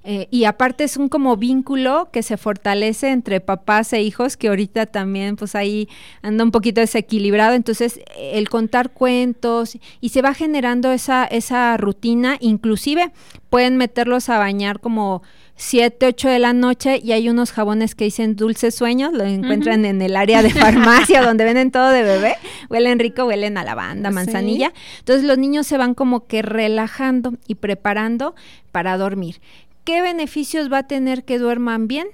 [0.03, 4.49] Eh, y aparte es un como vínculo que se fortalece entre papás e hijos, que
[4.49, 5.87] ahorita también pues ahí
[6.21, 7.53] anda un poquito desequilibrado.
[7.53, 13.11] Entonces el contar cuentos y se va generando esa, esa rutina, inclusive
[13.49, 15.21] pueden meterlos a bañar como
[15.59, 19.83] 7, 8 de la noche y hay unos jabones que dicen dulces sueños, lo encuentran
[19.83, 22.35] en el área de farmacia donde venden todo de bebé,
[22.69, 24.71] huelen rico, huelen a lavanda, manzanilla.
[24.99, 28.35] Entonces los niños se van como que relajando y preparando
[28.71, 29.41] para dormir.
[29.83, 32.07] ¿Qué beneficios va a tener que duerman bien?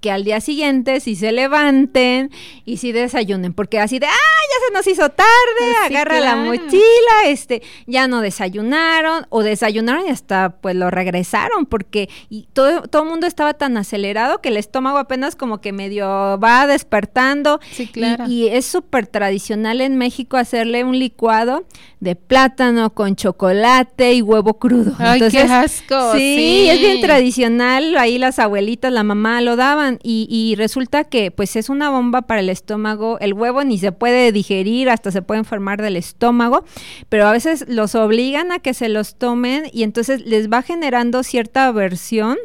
[0.00, 2.30] Que al día siguiente si se levanten
[2.64, 7.26] y si desayunen, porque así de, ah, ya se nos hizo tarde, agarra la mochila,
[7.26, 13.02] este, ya no desayunaron, o desayunaron y hasta pues lo regresaron, porque y todo, todo
[13.02, 16.06] el mundo estaba tan acelerado que el estómago apenas como que medio
[16.38, 17.60] va despertando.
[17.70, 18.24] Sí, claro.
[18.28, 21.64] Y, es súper tradicional en México hacerle un licuado
[22.00, 24.94] de plátano con chocolate y huevo crudo.
[24.98, 26.14] Ay, qué asco.
[26.14, 31.56] sí, es bien tradicional, ahí las abuelitas, la mamá lo daban y, resulta que pues
[31.56, 35.38] es una bomba para el estómago, el huevo ni se puede digerir, hasta se puede
[35.40, 36.64] enfermar del estómago,
[37.08, 41.22] pero a veces los obligan a que se los tomen y entonces les va generando
[41.22, 42.36] cierta aversión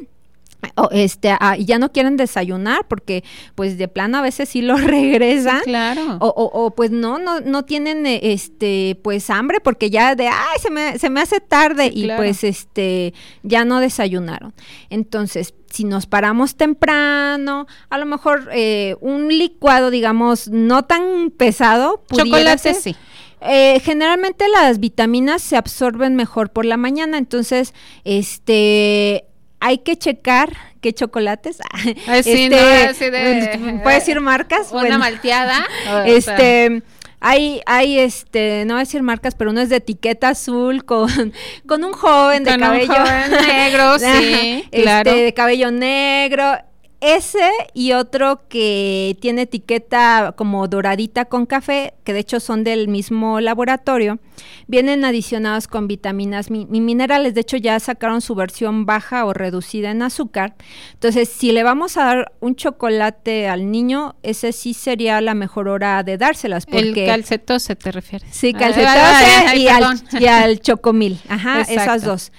[0.76, 3.24] o este ah, ya no quieren desayunar porque
[3.56, 7.64] pues de plano a veces sí lo regresan claro o, o, pues no no no
[7.64, 11.92] tienen eh, este pues hambre porque ya de ay se me, se me hace tarde
[11.94, 14.54] y pues este ya no desayunaron
[14.90, 22.04] entonces si nos paramos temprano, a lo mejor eh, un licuado, digamos, no tan pesado.
[22.16, 22.96] Chocolate sí.
[23.42, 27.74] Eh, generalmente las vitaminas se absorben mejor por la mañana, entonces,
[28.06, 29.26] este,
[29.64, 31.60] hay que checar qué chocolates.
[32.08, 33.10] Ay, sí, este,
[33.82, 34.74] ¿Puedes decir marcas?
[34.74, 35.66] Una malteada.
[36.06, 36.84] este,
[37.22, 41.34] Hay, hay este, no voy a decir marcas, pero uno es de etiqueta azul con,
[41.66, 42.94] con un joven de cabello
[43.48, 45.10] negro, sí, claro.
[45.12, 46.58] Este, de cabello negro
[47.04, 52.88] ese y otro que tiene etiqueta como doradita con café, que de hecho son del
[52.88, 54.20] mismo laboratorio,
[54.68, 57.34] vienen adicionados con vitaminas y minerales.
[57.34, 60.56] De hecho, ya sacaron su versión baja o reducida en azúcar.
[60.94, 65.68] Entonces, si le vamos a dar un chocolate al niño, ese sí sería la mejor
[65.68, 66.66] hora de dárselas.
[66.66, 68.30] Porque, El calcetose te refieres.
[68.32, 71.20] Sí, calcetose y, al, y, al, chocomil.
[71.28, 72.32] Ajá, esas dos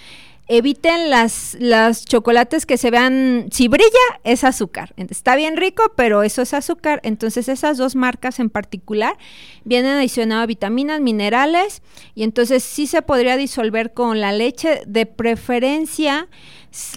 [0.46, 3.88] eviten las, las chocolates que se vean, si brilla
[4.24, 9.16] es azúcar, está bien rico, pero eso es azúcar, entonces esas dos marcas en particular
[9.64, 11.82] vienen adicionadas vitaminas, minerales
[12.14, 16.28] y entonces sí se podría disolver con la leche, de preferencia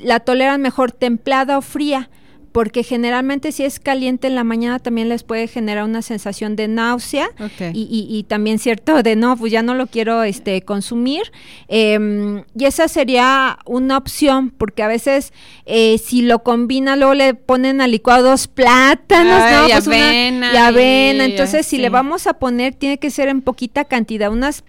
[0.01, 2.09] la toleran mejor templada o fría
[2.57, 6.67] porque generalmente si es caliente en la mañana también les puede generar una sensación de
[6.67, 7.29] náusea
[7.71, 11.31] y, también cierto de no, pues ya no lo quiero este, consumir.
[11.67, 15.33] Em, y esa sería una opción, porque a veces
[15.67, 19.67] eh, si lo combina, luego le ponen al licuado dos plátanos, ¿no?
[19.67, 20.51] Y pues avena.
[20.51, 21.25] y avena.
[21.25, 24.63] Entonces, si le vamos a poner, tiene que ser en poquita cantidad, unas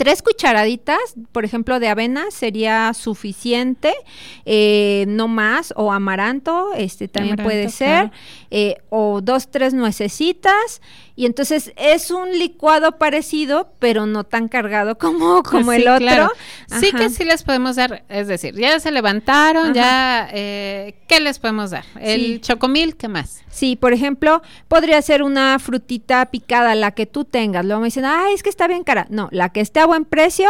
[0.00, 0.98] tres cucharaditas,
[1.30, 3.92] por ejemplo, de avena sería suficiente,
[4.46, 8.10] eh, no más, o amaranto, este también puede ser,
[8.50, 10.80] eh, o dos, tres nuecesitas,
[11.16, 16.30] y entonces es un licuado parecido, pero no tan cargado como, como el otro.
[16.80, 21.38] Sí que sí les podemos dar, es decir, ya se levantaron, ya, eh, ¿qué les
[21.38, 21.84] podemos dar?
[22.00, 23.42] El chocomil, ¿qué más?
[23.50, 27.66] Sí, por ejemplo, podría ser una frutita picada, la que tú tengas.
[27.66, 29.06] Luego me dicen, ay, es que está bien cara.
[29.10, 30.48] No, la que esté buen precio,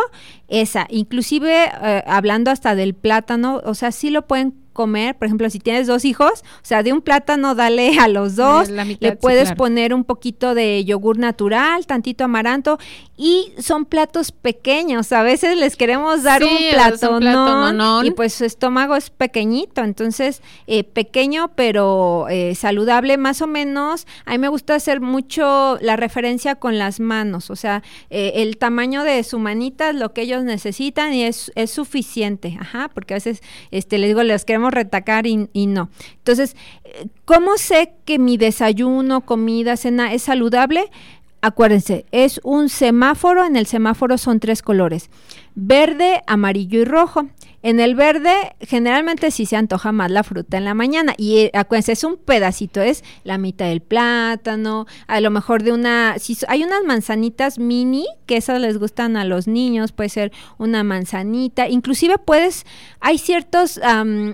[0.48, 0.86] esa.
[0.90, 5.58] Inclusive, eh, hablando hasta del plátano, o sea, sí lo pueden comer, por ejemplo, si
[5.58, 9.92] tienes dos hijos, o sea, de un plátano dale a los dos, le puedes poner
[9.94, 12.78] un poquito de yogur natural, tantito amaranto
[13.16, 17.20] y son platos pequeños, a veces les queremos dar un plato,
[17.72, 23.46] no, y pues su estómago es pequeñito, entonces eh, pequeño pero eh, saludable más o
[23.46, 28.32] menos, a mí me gusta hacer mucho la referencia con las manos, o sea, eh,
[28.36, 32.90] el tamaño de su manita es lo que ellos necesitan y es, es suficiente, ajá,
[32.94, 35.90] porque a veces este, les digo, les queremos retacar y, no.
[36.18, 36.56] Entonces,
[37.24, 40.90] ¿cómo sé que mi desayuno, comida, cena es saludable?
[41.42, 45.08] Acuérdense, es un semáforo, en el semáforo son tres colores,
[45.54, 47.28] verde, amarillo y rojo.
[47.62, 51.14] En el verde, generalmente sí se antoja más la fruta en la mañana.
[51.18, 55.72] Y eh, acuérdense, es un pedacito, es la mitad del plátano, a lo mejor de
[55.72, 56.18] una.
[56.18, 60.84] Si hay unas manzanitas mini, que esas les gustan a los niños, puede ser una
[60.84, 61.68] manzanita.
[61.68, 62.64] Inclusive puedes.
[63.00, 63.78] Hay ciertos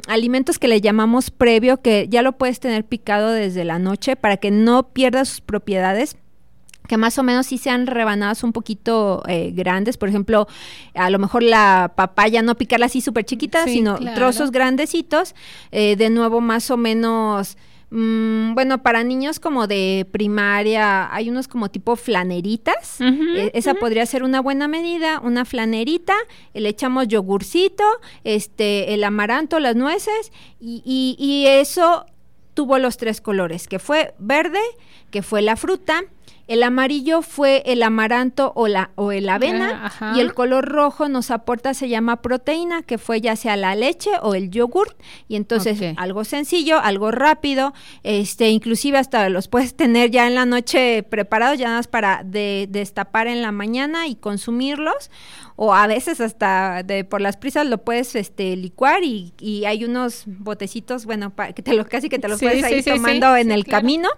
[0.08, 4.36] alimentos que le llamamos previo, que ya lo puedes tener picado desde la noche para
[4.36, 6.16] que no pierda sus propiedades
[6.87, 10.46] que más o menos sí sean rebanadas un poquito eh, grandes, por ejemplo,
[10.94, 15.35] a lo mejor la papaya no picarla así súper chiquita, sino trozos grandecitos,
[15.72, 17.57] eh, de nuevo más o menos,
[17.90, 24.07] mm, bueno, para niños como de primaria, hay unos como tipo flaneritas, e, esa podría
[24.07, 26.14] ser una buena medida, una flanerita,
[26.55, 27.85] le echamos yogurcito,
[28.25, 32.07] este, el amaranto, las nueces, y, y, y eso
[32.55, 34.61] tuvo los tres colores, que fue verde,
[35.11, 36.05] que fue la fruta,
[36.48, 41.09] el amarillo fue el amaranto o, la, o el avena ah, y el color rojo
[41.09, 44.96] nos aporta, se llama proteína, que fue ya sea la leche o el yogur.
[45.28, 50.46] Y entonces algo sencillo, algo rápido, este, inclusive hasta los puedes tener ya en la
[50.46, 55.11] noche preparados, ya nada más para destapar en la mañana y consumirlos.
[55.59, 59.85] O a veces hasta de, por las prisas lo puedes este, licuar y, y hay
[59.85, 63.50] unos botecitos, bueno, para que te lo, casi que te los puedes ir tomando en
[63.50, 64.11] el camino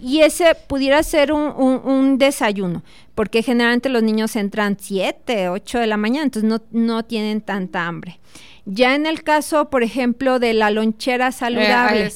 [0.00, 2.82] y ese pudiera ser un, desayuno,
[3.14, 7.86] porque generalmente los niños entran 7, 8 de la mañana, entonces no, no tienen tanta
[7.86, 8.18] hambre.
[8.64, 12.10] Ya en el caso, por ejemplo, de la lonchera saludable,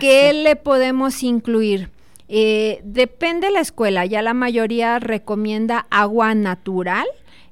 [0.00, 1.90] ¿qué le podemos incluir?
[2.28, 7.06] Eh, depende de la escuela, ya la mayoría recomienda agua natural,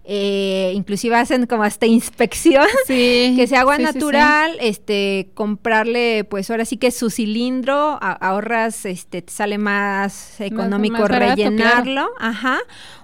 [0.05, 6.77] eh, inclusive hacen como hasta inspección, que sea agua natural, este, comprarle, pues ahora sí
[6.77, 12.59] que su cilindro, ahorras, este, te sale más económico rellenarlo, ajá,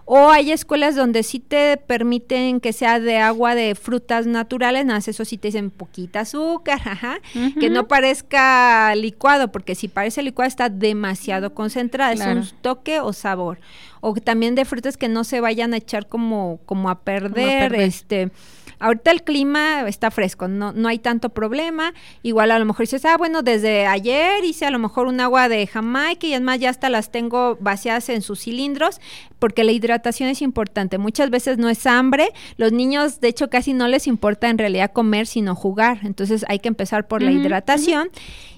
[0.08, 4.98] O hay escuelas donde sí te permiten que sea de agua de frutas naturales, nada
[4.98, 7.18] más eso sí te dicen poquita azúcar, ajá,
[7.58, 13.12] que no parezca licuado, porque si parece licuado está demasiado concentrada, es un toque o
[13.12, 13.58] sabor.
[14.00, 18.30] O también de frutas que no se vayan a echar como, como a perder, este
[18.78, 21.94] Ahorita el clima está fresco, no, no hay tanto problema.
[22.22, 25.48] Igual a lo mejor dices, ah, bueno, desde ayer hice a lo mejor un agua
[25.48, 29.00] de Jamaica y además ya hasta las tengo vaciadas en sus cilindros,
[29.39, 30.99] porque la hidratación es importante.
[30.99, 32.28] Muchas veces no es hambre.
[32.57, 36.01] Los niños, de hecho, casi no les importa en realidad comer, sino jugar.
[36.05, 38.11] Entonces hay que empezar por la hidratación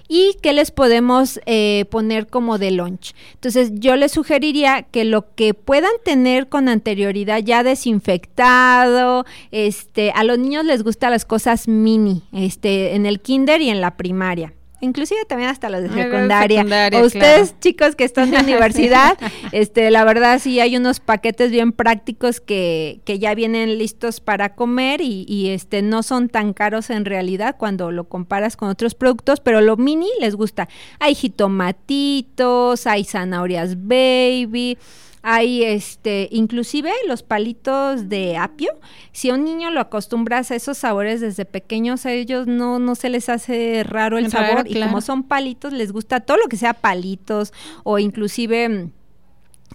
[0.09, 3.13] y qué les podemos eh, poner como de lunch.
[3.35, 10.23] Entonces yo les sugeriría que lo que puedan tener con anterioridad ya desinfectado, este, a
[10.23, 14.53] los niños les gustan las cosas mini, este, en el kinder y en la primaria
[14.81, 16.65] inclusive también hasta los de secundaria.
[16.93, 19.17] o ustedes chicos que están de universidad,
[19.51, 24.55] este, la verdad sí hay unos paquetes bien prácticos que, que ya vienen listos para
[24.55, 28.95] comer y, y, este no son tan caros en realidad cuando lo comparas con otros
[28.95, 30.69] productos, pero lo mini les gusta.
[30.99, 34.77] Hay jitomatitos, hay zanahorias baby
[35.21, 38.71] hay este, inclusive los palitos de apio.
[39.11, 42.95] Si a un niño lo acostumbras a esos sabores desde pequeños, a ellos no, no
[42.95, 44.67] se les hace raro el sabor.
[44.67, 47.53] Y como son palitos, les gusta todo lo que sea palitos
[47.83, 48.91] o inclusive mm,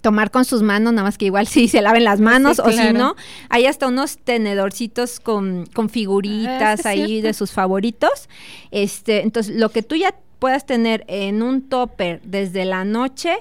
[0.01, 2.93] tomar con sus manos, nada más que igual si se laven las manos o si
[2.93, 3.15] no,
[3.49, 8.29] hay hasta unos tenedorcitos con, con figuritas ah, ahí de sus favoritos.
[8.71, 13.35] Este, entonces, lo que tú ya puedas tener en un topper desde la noche,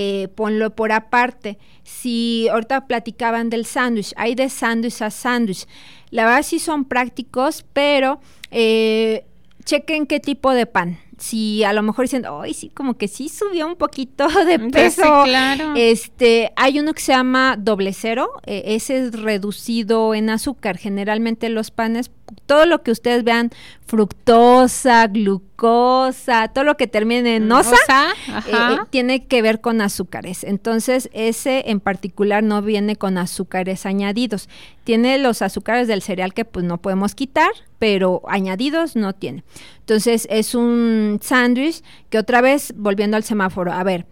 [0.00, 1.58] eh, ponlo por aparte.
[1.82, 5.66] Si ahorita platicaban del sándwich, hay de sándwich a sándwich.
[6.10, 8.20] La verdad sí son prácticos, pero
[8.52, 9.24] eh,
[9.64, 13.28] chequen qué tipo de pan si a lo mejor dicen, ay, sí, como que sí
[13.28, 15.22] subió un poquito de peso.
[15.24, 15.74] claro.
[15.76, 20.78] Este, hay uno que se llama doble cero, eh, ese es reducido en azúcar.
[20.78, 22.10] Generalmente los panes,
[22.46, 23.50] todo lo que ustedes vean,
[23.86, 30.44] fructosa, glucosa, todo lo que termine en osa, eh, eh, tiene que ver con azúcares.
[30.44, 34.48] Entonces, ese en particular no viene con azúcares añadidos.
[34.84, 39.42] Tiene los azúcares del cereal que pues no podemos quitar, pero añadidos no tiene.
[39.80, 44.06] Entonces, es un sándwich que otra vez, volviendo al semáforo, a ver,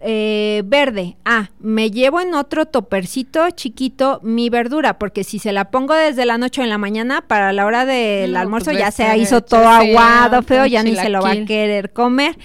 [0.00, 5.70] eh, verde, ah, me llevo en otro topercito chiquito mi verdura, porque si se la
[5.70, 8.90] pongo desde la noche o en la mañana, para la hora del almuerzo pues ya
[8.92, 12.38] se hizo todo aguado, feo, ya ni se lo va a querer comer.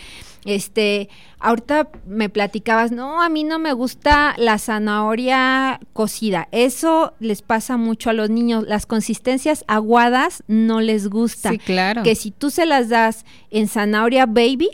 [0.45, 1.09] Este,
[1.43, 6.47] ahorita me platicabas, no, a mí no me gusta la zanahoria cocida.
[6.51, 8.63] Eso les pasa mucho a los niños.
[8.65, 11.51] Las consistencias aguadas no les gusta.
[11.51, 12.01] Sí, claro.
[12.03, 14.69] Que si tú se las das en zanahoria baby,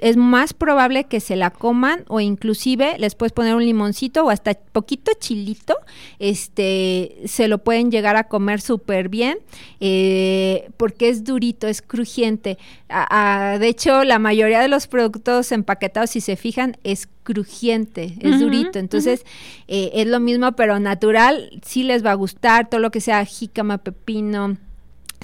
[0.00, 4.30] es más probable que se la coman o inclusive les puedes poner un limoncito o
[4.30, 5.76] hasta poquito chilito,
[6.20, 9.38] este, se lo pueden llegar a comer súper bien
[9.80, 12.56] eh, porque es durito, es crujiente.
[12.88, 18.78] de hecho, la mayoría de los productos empaquetados si se fijan, es crujiente, es durito.
[18.78, 19.24] Entonces,
[19.66, 23.24] eh, es lo mismo, pero natural, sí les va a gustar, todo lo que sea
[23.24, 24.56] jícama, pepino,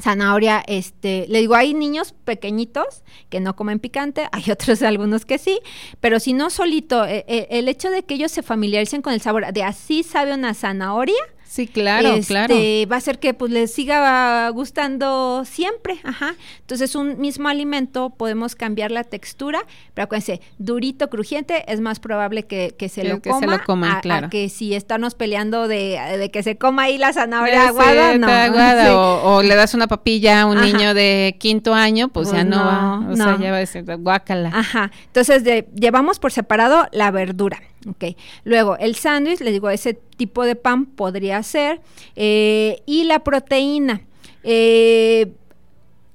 [0.01, 5.38] zanahoria, este, le digo, hay niños pequeñitos que no comen picante, hay otros algunos que
[5.38, 5.61] sí,
[6.01, 9.20] pero si no solito, eh, eh, el hecho de que ellos se familiaricen con el
[9.20, 12.55] sabor de así sabe una zanahoria, Sí, claro, este, claro.
[12.92, 16.36] Va a ser que pues les siga gustando siempre, ajá.
[16.61, 22.44] Entonces un mismo alimento podemos cambiar la textura, pero acuérdense, durito, crujiente, es más probable
[22.44, 23.40] que, que se lo coma.
[23.40, 24.30] Se lo coman, a, claro.
[24.30, 28.28] que si estamos peleando de, de, que se coma ahí la zanahoria aguada, no.
[28.28, 32.46] Aguada, o, le das una papilla a un niño de quinto año, pues, ya pues
[32.46, 34.53] no, va, o sea, ya va a ser guácala.
[34.55, 34.92] Ajá.
[35.07, 35.42] Entonces
[35.74, 37.59] llevamos por separado la verdura.
[37.89, 41.81] Ok, luego el sándwich, les digo, ese tipo de pan podría ser.
[42.14, 44.03] Eh, y la proteína.
[44.43, 45.33] Eh,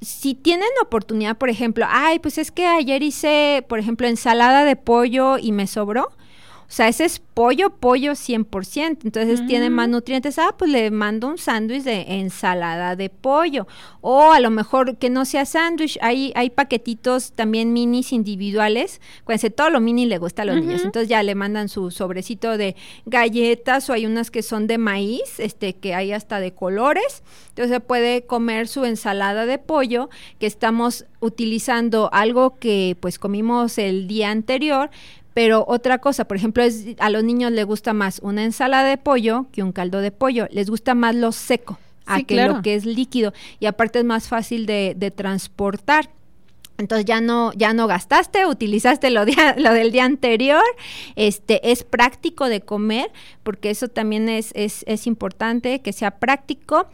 [0.01, 4.75] si tienen oportunidad, por ejemplo, ay, pues es que ayer hice, por ejemplo, ensalada de
[4.75, 6.11] pollo y me sobró.
[6.67, 8.99] O sea, ese es pollo, pollo 100%.
[9.03, 9.91] Entonces tiene más mm.
[9.91, 10.39] nutrientes.
[10.39, 13.67] Ah, pues le mando un sándwich de ensalada de pollo.
[14.01, 15.97] O a lo mejor que no sea sándwich.
[16.01, 18.99] Hay, hay paquetitos también minis individuales.
[19.23, 20.83] Cuídense, todo lo mini le gusta a los niños.
[20.83, 25.39] Entonces ya le mandan su sobrecito de galletas o hay unas que son de maíz,
[25.39, 27.23] este, que hay hasta de colores.
[27.49, 30.09] Entonces puede comer su ensalada de pollo
[30.39, 34.89] que estamos utilizando algo que pues comimos el día anterior,
[35.35, 38.97] pero otra cosa, por ejemplo, es a los niños les gusta más una ensalada de
[38.97, 40.47] pollo que un caldo de pollo.
[40.49, 43.33] Les gusta más lo seco a que lo que es líquido.
[43.59, 46.09] Y aparte es más fácil de, de transportar.
[46.77, 49.25] Entonces ya no, ya no gastaste, utilizaste lo,
[49.57, 50.63] lo del día anterior.
[51.17, 53.11] Este es práctico de comer,
[53.43, 56.87] porque eso también es, es, es importante que sea práctico.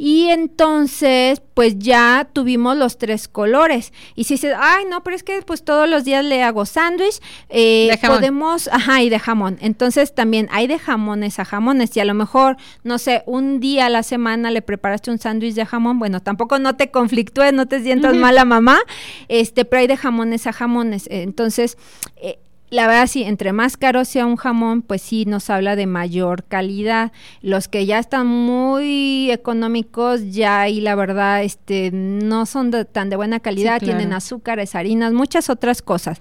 [0.00, 3.92] Y entonces, pues ya tuvimos los tres colores.
[4.14, 7.20] Y si dices, ay, no, pero es que pues todos los días le hago sándwich,
[7.48, 9.58] eh, podemos, ajá, y de jamón.
[9.60, 11.96] Entonces también hay de jamones a jamones.
[11.96, 15.54] Y a lo mejor, no sé, un día a la semana le preparaste un sándwich
[15.54, 15.98] de jamón.
[15.98, 18.78] Bueno, tampoco no te conflictúes, no te sientas mala mamá,
[19.26, 21.08] este, pero hay de jamones a jamones.
[21.10, 21.76] Entonces,
[22.16, 22.38] eh,
[22.70, 26.44] la verdad sí, entre más caro sea un jamón, pues sí nos habla de mayor
[26.44, 27.12] calidad.
[27.40, 33.16] Los que ya están muy económicos, ya y la verdad, este, no son tan de
[33.16, 36.20] buena calidad, tienen azúcares, harinas, muchas otras cosas.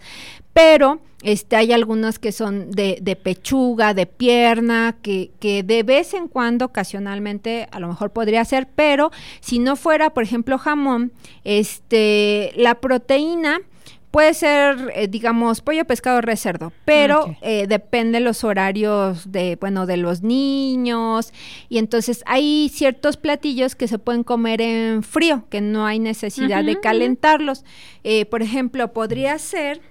[0.54, 6.14] Pero este, hay algunos que son de, de pechuga, de pierna, que, que, de vez
[6.14, 11.12] en cuando, ocasionalmente, a lo mejor podría ser, pero si no fuera, por ejemplo, jamón,
[11.44, 13.60] este, la proteína
[14.12, 19.86] Puede ser, eh, digamos, pollo, pescado, res, cerdo, pero eh, depende los horarios de, bueno,
[19.86, 21.34] de los niños.
[21.68, 26.64] Y entonces hay ciertos platillos que se pueden comer en frío, que no hay necesidad
[26.64, 27.66] de calentarlos.
[28.04, 29.82] Eh, por ejemplo, podría ser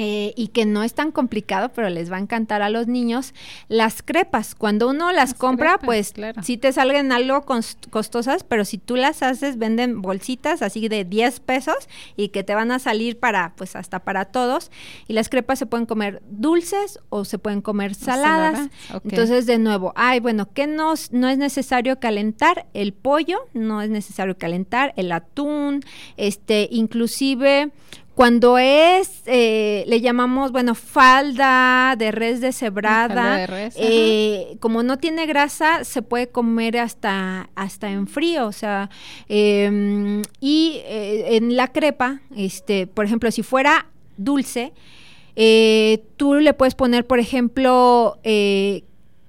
[0.00, 3.34] eh, y que no es tan complicado, pero les va a encantar a los niños,
[3.66, 4.54] las crepas.
[4.54, 7.44] Cuando uno las, compra, pues sí te salgan algo
[7.90, 11.74] costosas, pero si tú las haces, venden bolsitas así de 10 pesos
[12.14, 14.70] y que te van a salir para, pues hasta para todos.
[15.08, 18.68] Y las crepas se pueden comer dulces o se pueden comer saladas.
[19.02, 22.66] Entonces, de nuevo, ay, bueno, ¿qué no, no es necesario calentar?
[22.72, 25.80] El pollo, no es necesario calentar, el atún,
[26.16, 27.72] este, inclusive
[28.18, 35.24] cuando es, eh, le llamamos, bueno, falda de res deshebrada, de eh, como no tiene
[35.24, 38.90] grasa, se puede comer hasta, hasta en frío, o sea,
[39.28, 44.72] em, y eh, en la crepa, este, por ejemplo, si fuera dulce,
[46.16, 48.18] tú le puedes poner, por ejemplo,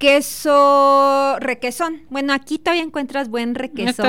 [0.00, 2.02] queso requesón.
[2.08, 4.06] Bueno, aquí todavía encuentras buen requesón.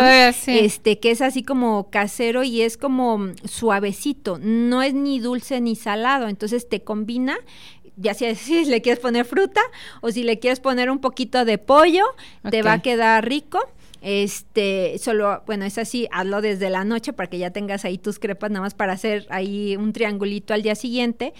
[0.48, 4.40] Este, que es así como casero y es como suavecito.
[4.42, 6.30] No es ni dulce ni salado.
[6.30, 7.38] Entonces te combina
[7.98, 9.62] ya sea si le quieres poner fruta
[10.00, 12.06] o si le quieres poner un poquito de pollo,
[12.50, 13.60] te va a quedar rico.
[14.02, 18.18] Este, solo, bueno, es así, hazlo desde la noche para que ya tengas ahí tus
[18.18, 21.34] crepas nada más para hacer ahí un triangulito al día siguiente.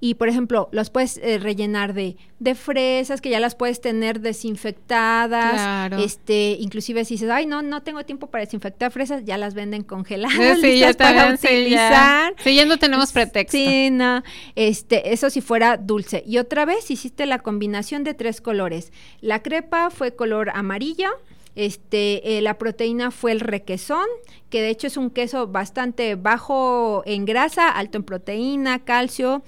[0.00, 4.20] Y por ejemplo, los puedes eh, rellenar de, de fresas, que ya las puedes tener
[4.20, 5.92] desinfectadas.
[5.98, 9.82] Este, inclusive si dices, ay, no, no tengo tiempo para desinfectar fresas, ya las venden
[9.82, 10.60] congeladas.
[10.60, 12.34] Sí, ya para utilizar.
[12.38, 12.64] Sí ya.
[12.64, 13.56] no tenemos pretexto.
[13.56, 14.22] Sí, no.
[14.54, 16.22] Este, eso si fuera dulce.
[16.26, 18.92] Y otra vez hiciste la combinación de tres colores.
[19.20, 21.10] La crepa fue color amarillo
[21.56, 24.06] este, eh, la proteína fue el requesón,
[24.50, 29.42] que de hecho es un queso bastante bajo en grasa, alto en proteína, calcio,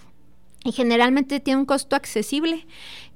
[0.64, 2.66] y generalmente tiene un costo accesible.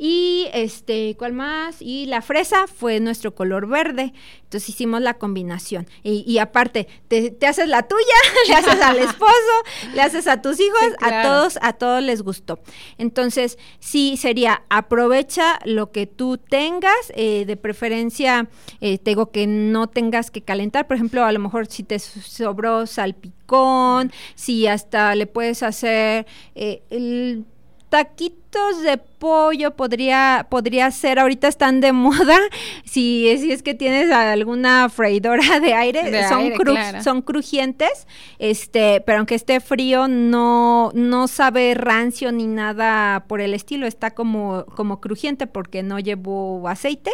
[0.05, 1.76] Y este, ¿cuál más?
[1.80, 4.12] Y la fresa fue nuestro color verde.
[4.42, 5.86] Entonces hicimos la combinación.
[6.03, 8.03] Y, aparte, te, haces la tuya,
[8.48, 9.32] le haces al esposo,
[9.94, 12.59] le haces a tus hijos, a todos, a todos les gustó.
[12.98, 18.48] Entonces, sí sería aprovecha lo que tú tengas, eh, de preferencia,
[18.80, 20.88] eh, te digo que no tengas que calentar.
[20.88, 26.26] Por ejemplo, a lo mejor si te sobró salpicón, si hasta le puedes hacer
[26.57, 27.44] eh, el
[28.53, 32.38] taquitos de pollo podría, podría ser, ahorita están de moda,
[32.84, 36.53] si, si es que tienes alguna freidora de aire, son,
[37.03, 38.07] son crujientes,
[38.38, 44.11] este, pero aunque esté frío, no, no sabe rancio ni nada por el estilo, está
[44.12, 47.12] como, como crujiente porque no llevo aceite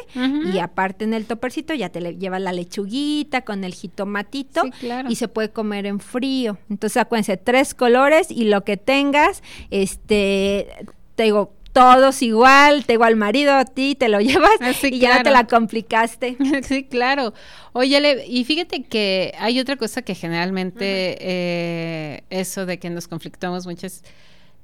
[0.53, 4.63] y aparte en el topercito ya te le, lleva la lechuguita con el jitomatito
[5.09, 6.59] y se puede comer en frío.
[6.71, 10.69] Entonces acuérdense, tres colores y lo que tengas, este,
[11.19, 15.25] te digo, todos igual, te igual marido a ti, te lo llevas ah, y ya
[15.25, 16.37] te la complicaste.
[16.63, 17.35] sí, claro.
[17.73, 23.67] Oye, y fíjate que hay otra cosa que generalmente eh, eso de que nos conflictamos
[23.67, 24.05] muchas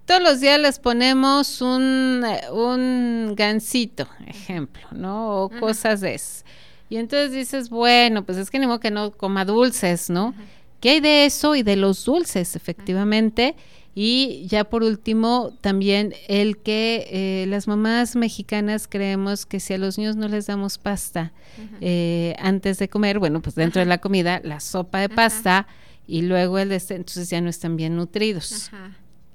[0.07, 5.45] todos los días les ponemos un, un gansito, ejemplo, ¿no?
[5.45, 6.45] O cosas de eso.
[6.89, 10.35] Y entonces dices, bueno, pues es que ni modo que no coma dulces, ¿no?
[10.81, 13.57] ¿Qué hay de eso y de los dulces, efectivamente?
[13.95, 19.79] Y ya por último, también el que eh, las mamás mexicanas creemos que si a
[19.79, 21.33] los niños no les damos pasta
[21.81, 25.69] eh, antes de comer, bueno, pues dentro de la comida, la sopa de pasta
[26.09, 28.71] y luego el de este, entonces ya no están bien nutridos.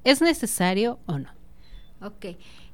[0.03, 1.30] ¿Es necesario o no?
[2.01, 2.26] Ok.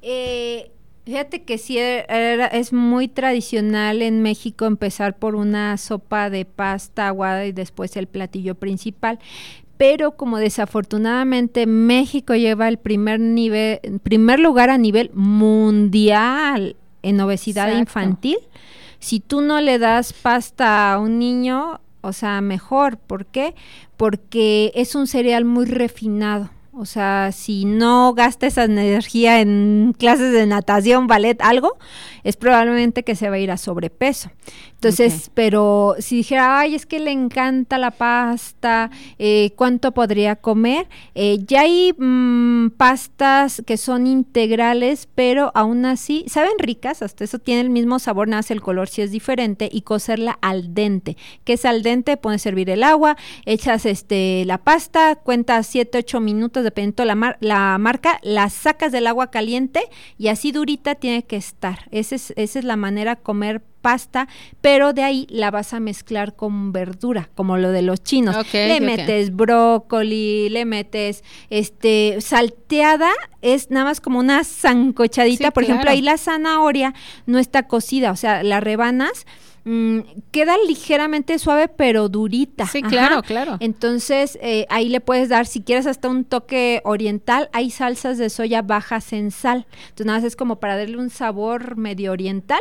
[0.02, 0.72] Eh,
[1.06, 7.46] Fíjate que sí es muy tradicional en México empezar por una sopa de pasta aguada
[7.46, 9.20] y después el platillo principal,
[9.76, 17.76] pero como desafortunadamente México lleva el primer nivel, primer lugar a nivel mundial en obesidad
[17.76, 18.38] infantil,
[18.98, 22.98] si tú no le das pasta a un niño, o sea, mejor.
[22.98, 23.54] ¿Por qué?
[23.96, 26.50] Porque es un cereal muy refinado.
[26.78, 31.78] O sea, si no gasta esa energía en clases de natación, ballet, algo,
[32.22, 34.30] es probablemente que se va a ir a sobrepeso.
[34.74, 40.86] Entonces, pero si dijera, ay, es que le encanta la pasta, eh, ¿cuánto podría comer?
[41.14, 47.38] Eh, ya hay mm, pastas que son integrales, pero aún así, saben ricas, hasta eso
[47.38, 51.16] tiene el mismo sabor, nace el color si es diferente, y cocerla al dente.
[51.44, 52.18] que es al dente?
[52.18, 53.16] Puedes servir el agua,
[53.46, 59.06] echas este la pasta, cuentas 7, 8 minutos, dependiendo la, la marca, la sacas del
[59.06, 59.80] agua caliente
[60.18, 61.88] y así durita tiene que estar.
[61.90, 64.26] Esa es, esa es la manera de comer pasta,
[64.60, 68.36] pero de ahí la vas a mezclar con verdura, como lo de los chinos.
[68.52, 73.12] le metes brócoli, le metes este salteada,
[73.42, 76.94] es nada más como una zancochadita, por ejemplo, ahí la zanahoria
[77.26, 79.24] no está cocida, o sea, la rebanas
[79.68, 82.68] Mm, queda ligeramente suave pero durita.
[82.68, 83.56] Sí, claro, claro.
[83.58, 88.30] Entonces eh, ahí le puedes dar, si quieres hasta un toque oriental, hay salsas de
[88.30, 89.66] soya bajas en sal.
[89.88, 92.60] Entonces nada más es como para darle un sabor medio oriental.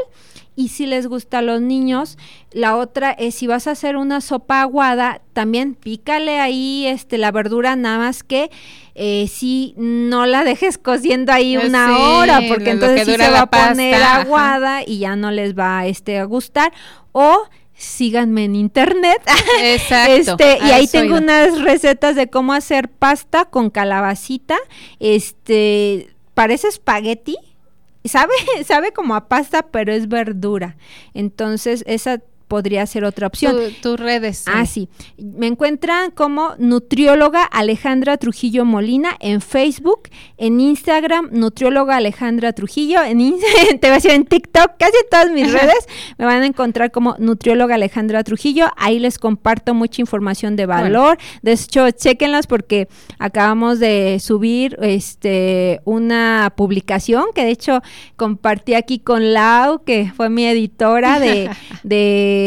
[0.56, 2.18] Y si les gusta a los niños,
[2.52, 7.32] la otra es si vas a hacer una sopa aguada, también pícale ahí este la
[7.32, 8.50] verdura, nada más que
[8.96, 13.42] eh, si no la dejes cociendo ahí pues una hora, porque entonces sí se va
[13.42, 16.72] a poner aguada y ya no les va este, a gustar.
[17.12, 17.44] O
[17.76, 19.22] síganme en internet.
[19.62, 20.38] Exacto.
[20.38, 24.58] Este, y ahí tengo unas recetas de cómo hacer pasta con calabacita.
[25.00, 27.36] Este, parece espagueti.
[28.06, 28.34] Sabe,
[28.66, 30.78] sabe como a pasta, pero es verdura.
[31.14, 32.22] Entonces, esa
[32.56, 33.54] podría ser otra opción.
[33.82, 34.46] tus redes.
[34.48, 34.88] Ah, sí.
[35.18, 40.04] Me encuentran como nutrióloga Alejandra Trujillo Molina en Facebook,
[40.38, 43.18] en Instagram, nutrióloga Alejandra Trujillo, en,
[43.82, 45.86] te voy a decir en TikTok, casi todas mis redes
[46.18, 48.68] me van a encontrar como nutrióloga Alejandra Trujillo.
[48.78, 51.18] Ahí les comparto mucha información de valor.
[51.42, 52.88] De hecho, chequenlas porque
[53.20, 57.82] acabamos de subir este una publicación que de hecho
[58.16, 61.50] compartí aquí con Lau, que fue mi editora de,
[61.84, 62.45] de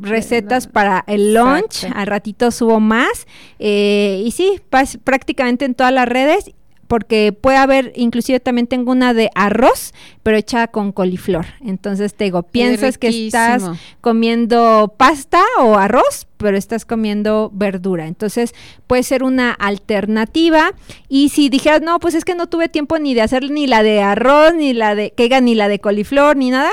[0.00, 1.86] recetas para el lunch.
[1.94, 3.26] Al ratito subo más.
[3.58, 4.60] Eh, y sí,
[5.04, 6.52] prácticamente en todas las redes
[6.88, 9.92] porque puede haber, inclusive también tengo una de arroz,
[10.22, 11.46] pero hecha con coliflor.
[11.60, 13.62] Entonces te digo, piensas que estás
[14.00, 18.06] comiendo pasta o arroz, pero estás comiendo verdura.
[18.06, 18.54] Entonces
[18.86, 20.72] puede ser una alternativa.
[21.08, 23.82] Y si dijeras, no, pues es que no tuve tiempo ni de hacer ni la
[23.82, 26.70] de arroz, ni la de, que ni la de coliflor, ni nada,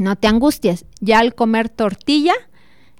[0.00, 2.34] no te angusties, ya al comer tortilla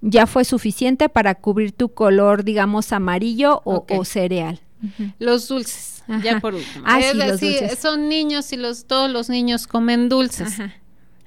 [0.03, 4.61] ya fue suficiente para cubrir tu color, digamos, amarillo o, cereal.
[5.19, 6.85] Los dulces, ya por último.
[6.87, 7.79] Ah, sí, los dulces.
[7.79, 10.57] son niños y los, todos los niños comen dulces.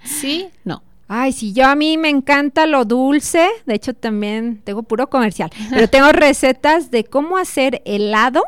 [0.03, 0.47] ¿Sí?
[0.63, 0.81] No.
[1.07, 5.51] Ay, sí, yo a mí me encanta lo dulce, de hecho también tengo puro comercial,
[5.69, 8.43] pero tengo recetas de cómo hacer helado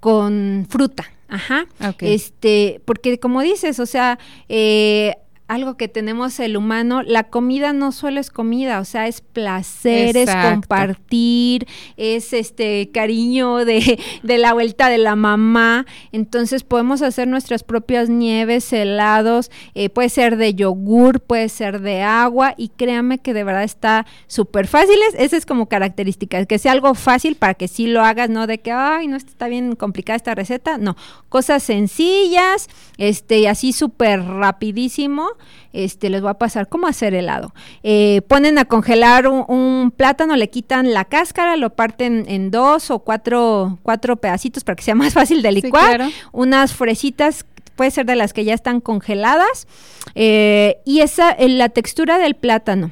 [0.00, 1.04] con fruta.
[1.28, 1.66] Ajá.
[2.00, 5.16] Este, porque como dices, o sea, eh,
[5.48, 10.16] algo que tenemos el humano, la comida no solo es comida, o sea, es placer,
[10.16, 15.86] es compartir, es este cariño de, de, la vuelta de la mamá.
[16.10, 22.02] Entonces podemos hacer nuestras propias nieves, helados, eh, puede ser de yogur, puede ser de
[22.02, 24.96] agua, y créanme que de verdad está súper fácil.
[25.16, 28.58] Esa es como característica, que sea algo fácil para que sí lo hagas, no de
[28.58, 30.96] que, ay, no está bien complicada esta receta, no,
[31.28, 32.68] cosas sencillas,
[32.98, 35.35] este, y así súper rapidísimo
[35.72, 37.52] este, les voy a pasar cómo hacer helado.
[37.82, 43.00] Eh, ponen a congelar un, plátano, le quitan la cáscara, lo parten en dos o
[43.00, 46.10] cuatro, cuatro pedacitos para que sea más fácil de licuar.
[46.32, 47.44] Unas fresitas
[47.76, 49.66] puede ser de las que ya están congeladas.
[50.14, 52.90] Eh, y esa, eh, la textura del plátano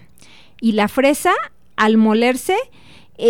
[0.60, 1.32] y la fresa,
[1.76, 2.56] al molerse,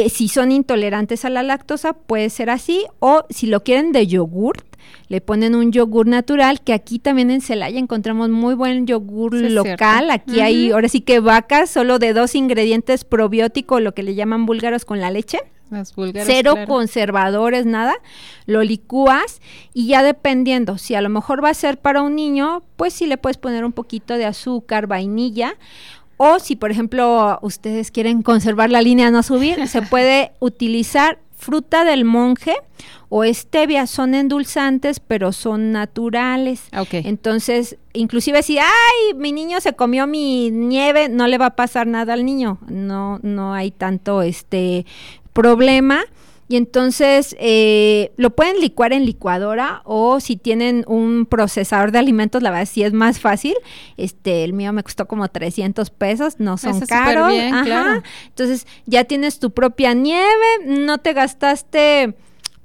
[0.09, 2.87] si son intolerantes a la lactosa, puede ser así.
[3.01, 4.65] O si lo quieren de yogurt,
[5.09, 10.11] le ponen un yogur natural, que aquí también en Celaya encontramos muy buen yogur local.
[10.11, 14.47] Aquí hay, ahora sí que vacas, solo de dos ingredientes probióticos, lo que le llaman
[14.47, 15.39] búlgaros con la leche.
[16.25, 17.95] Cero conservadores, nada.
[18.47, 19.41] Lo licúas
[19.73, 23.07] y ya dependiendo, si a lo mejor va a ser para un niño, pues sí
[23.07, 25.57] le puedes poner un poquito de azúcar, vainilla.
[26.17, 31.85] O si, por ejemplo, ustedes quieren conservar la línea, no subir, se puede utilizar fruta
[31.85, 32.57] del monje
[33.11, 36.63] o stevia son endulzantes, pero son naturales.
[36.91, 41.87] Entonces, inclusive si, ay, mi niño se comió mi nieve, no le va a pasar
[41.87, 42.59] nada al niño.
[42.67, 44.87] No, no hay tanto este
[45.33, 46.01] problema.
[46.49, 52.43] Y entonces eh, lo pueden licuar en licuadora o si tienen un procesador de alimentos,
[52.43, 53.55] la verdad sí es más fácil.
[53.97, 57.33] Este, el mío me costó como 300 pesos, no son caros.
[58.27, 62.15] Entonces ya tienes tu propia nieve, no te gastaste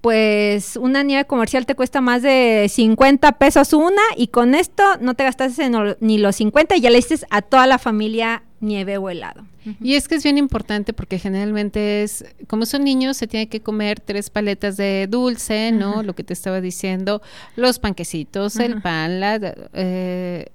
[0.01, 5.13] pues una nieve comercial te cuesta más de 50 pesos una y con esto no
[5.13, 5.69] te gastaste
[5.99, 9.45] ni los 50 y ya le dices a toda la familia nieve o helado.
[9.81, 13.61] Y es que es bien importante porque generalmente es, como son niños, se tiene que
[13.61, 16.01] comer tres paletas de dulce, ¿no?
[16.01, 17.21] Lo que te estaba diciendo,
[17.55, 19.39] los panquecitos, el pan, la,
[19.73, 20.47] eh,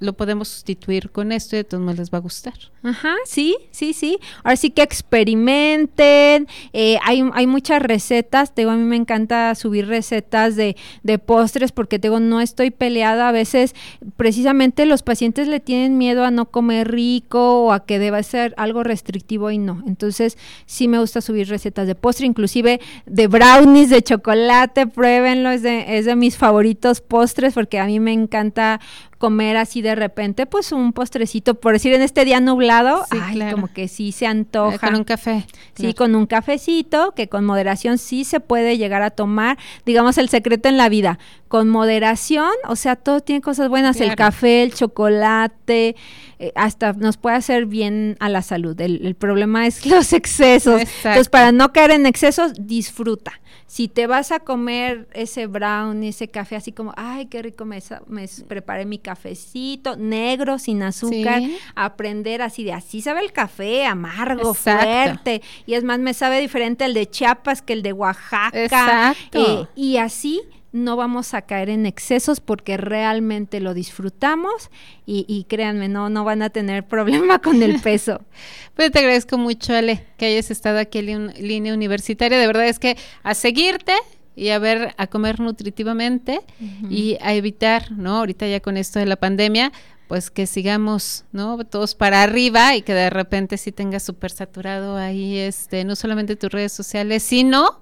[0.00, 2.54] lo podemos sustituir con esto y de todos modos les va a gustar.
[2.82, 4.18] Ajá, sí, sí, sí.
[4.42, 6.48] Ahora sí que experimenten.
[6.72, 8.54] Eh, hay, hay muchas recetas.
[8.54, 12.40] Te digo, a mí me encanta subir recetas de, de postres porque te digo, no
[12.40, 13.28] estoy peleada.
[13.28, 13.74] A veces,
[14.16, 18.54] precisamente, los pacientes le tienen miedo a no comer rico o a que deba ser
[18.56, 19.82] algo restrictivo y no.
[19.86, 24.86] Entonces, sí me gusta subir recetas de postre, inclusive de brownies de chocolate.
[24.86, 28.80] Pruébenlo, es de, es de mis favoritos postres porque a mí me encanta
[29.20, 33.04] comer así de repente, pues un postrecito, por decir en este día nublado,
[33.50, 34.78] como que sí se antoja.
[34.78, 35.46] con un café.
[35.74, 40.30] Sí, con un cafecito, que con moderación sí se puede llegar a tomar, digamos el
[40.30, 41.18] secreto en la vida,
[41.48, 45.96] con moderación, o sea, todo tiene cosas buenas, el café, el chocolate,
[46.42, 48.80] eh, hasta nos puede hacer bien a la salud.
[48.80, 50.80] El, problema es los excesos.
[50.80, 53.38] Entonces, para no caer en excesos, disfruta.
[53.66, 57.82] Si te vas a comer ese brown, ese café así como, ay, qué rico me,
[58.06, 61.42] me preparé mi cafecito, negro, sin azúcar,
[61.74, 65.42] aprender así de así sabe el café, amargo, fuerte.
[65.66, 68.64] Y es más, me sabe diferente el de Chiapas que el de Oaxaca.
[68.64, 69.38] Exacto.
[69.38, 70.40] Eh, y así
[70.72, 74.70] no vamos a caer en excesos porque realmente lo disfrutamos
[75.06, 78.20] y, créanme, no, no van a tener problema con el peso.
[78.74, 82.38] pues te agradezco mucho, Ale, que hayas estado aquí en línea universitaria.
[82.38, 83.94] De verdad es que a seguirte
[84.36, 86.40] y a ver, a comer nutritivamente
[86.88, 88.18] y a evitar, ¿no?
[88.18, 89.72] Ahorita ya con esto de la pandemia,
[90.06, 91.62] pues que sigamos, ¿no?
[91.64, 96.36] Todos para arriba y que de repente sí tengas súper saturado ahí, este, no solamente
[96.36, 97.80] tus redes sociales, sino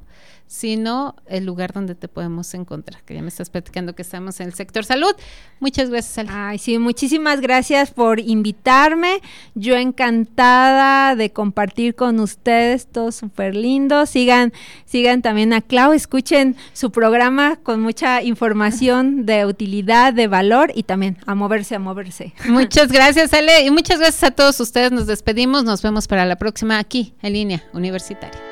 [0.49, 4.49] sino el lugar donde te podemos encontrar, que ya me estás platicando que estamos en
[4.49, 5.15] el sector salud.
[5.61, 6.31] Muchas gracias, Ale.
[6.33, 9.21] Ay, sí, muchísimas gracias por invitarme.
[9.55, 14.07] Yo encantada de compartir con ustedes, todo súper lindo.
[14.07, 14.53] Sigan,
[14.87, 20.85] sigan también a Clau, escuchen su programa con mucha información de utilidad, de valor y
[20.85, 22.33] también a moverse, a moverse.
[22.49, 24.93] Muchas gracias, Ale, y muchas gracias a todos ustedes.
[24.93, 28.48] Nos despedimos, nos vemos para la próxima aquí en línea universitaria.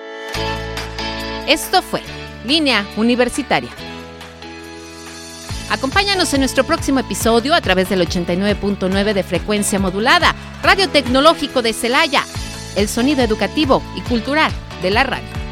[1.46, 2.02] Esto fue
[2.44, 3.70] Línea Universitaria.
[5.70, 10.34] Acompáñanos en nuestro próximo episodio a través del 89.9 de frecuencia modulada,
[10.64, 12.24] Radio Tecnológico de Celaya,
[12.74, 14.50] el sonido educativo y cultural
[14.82, 15.45] de la radio.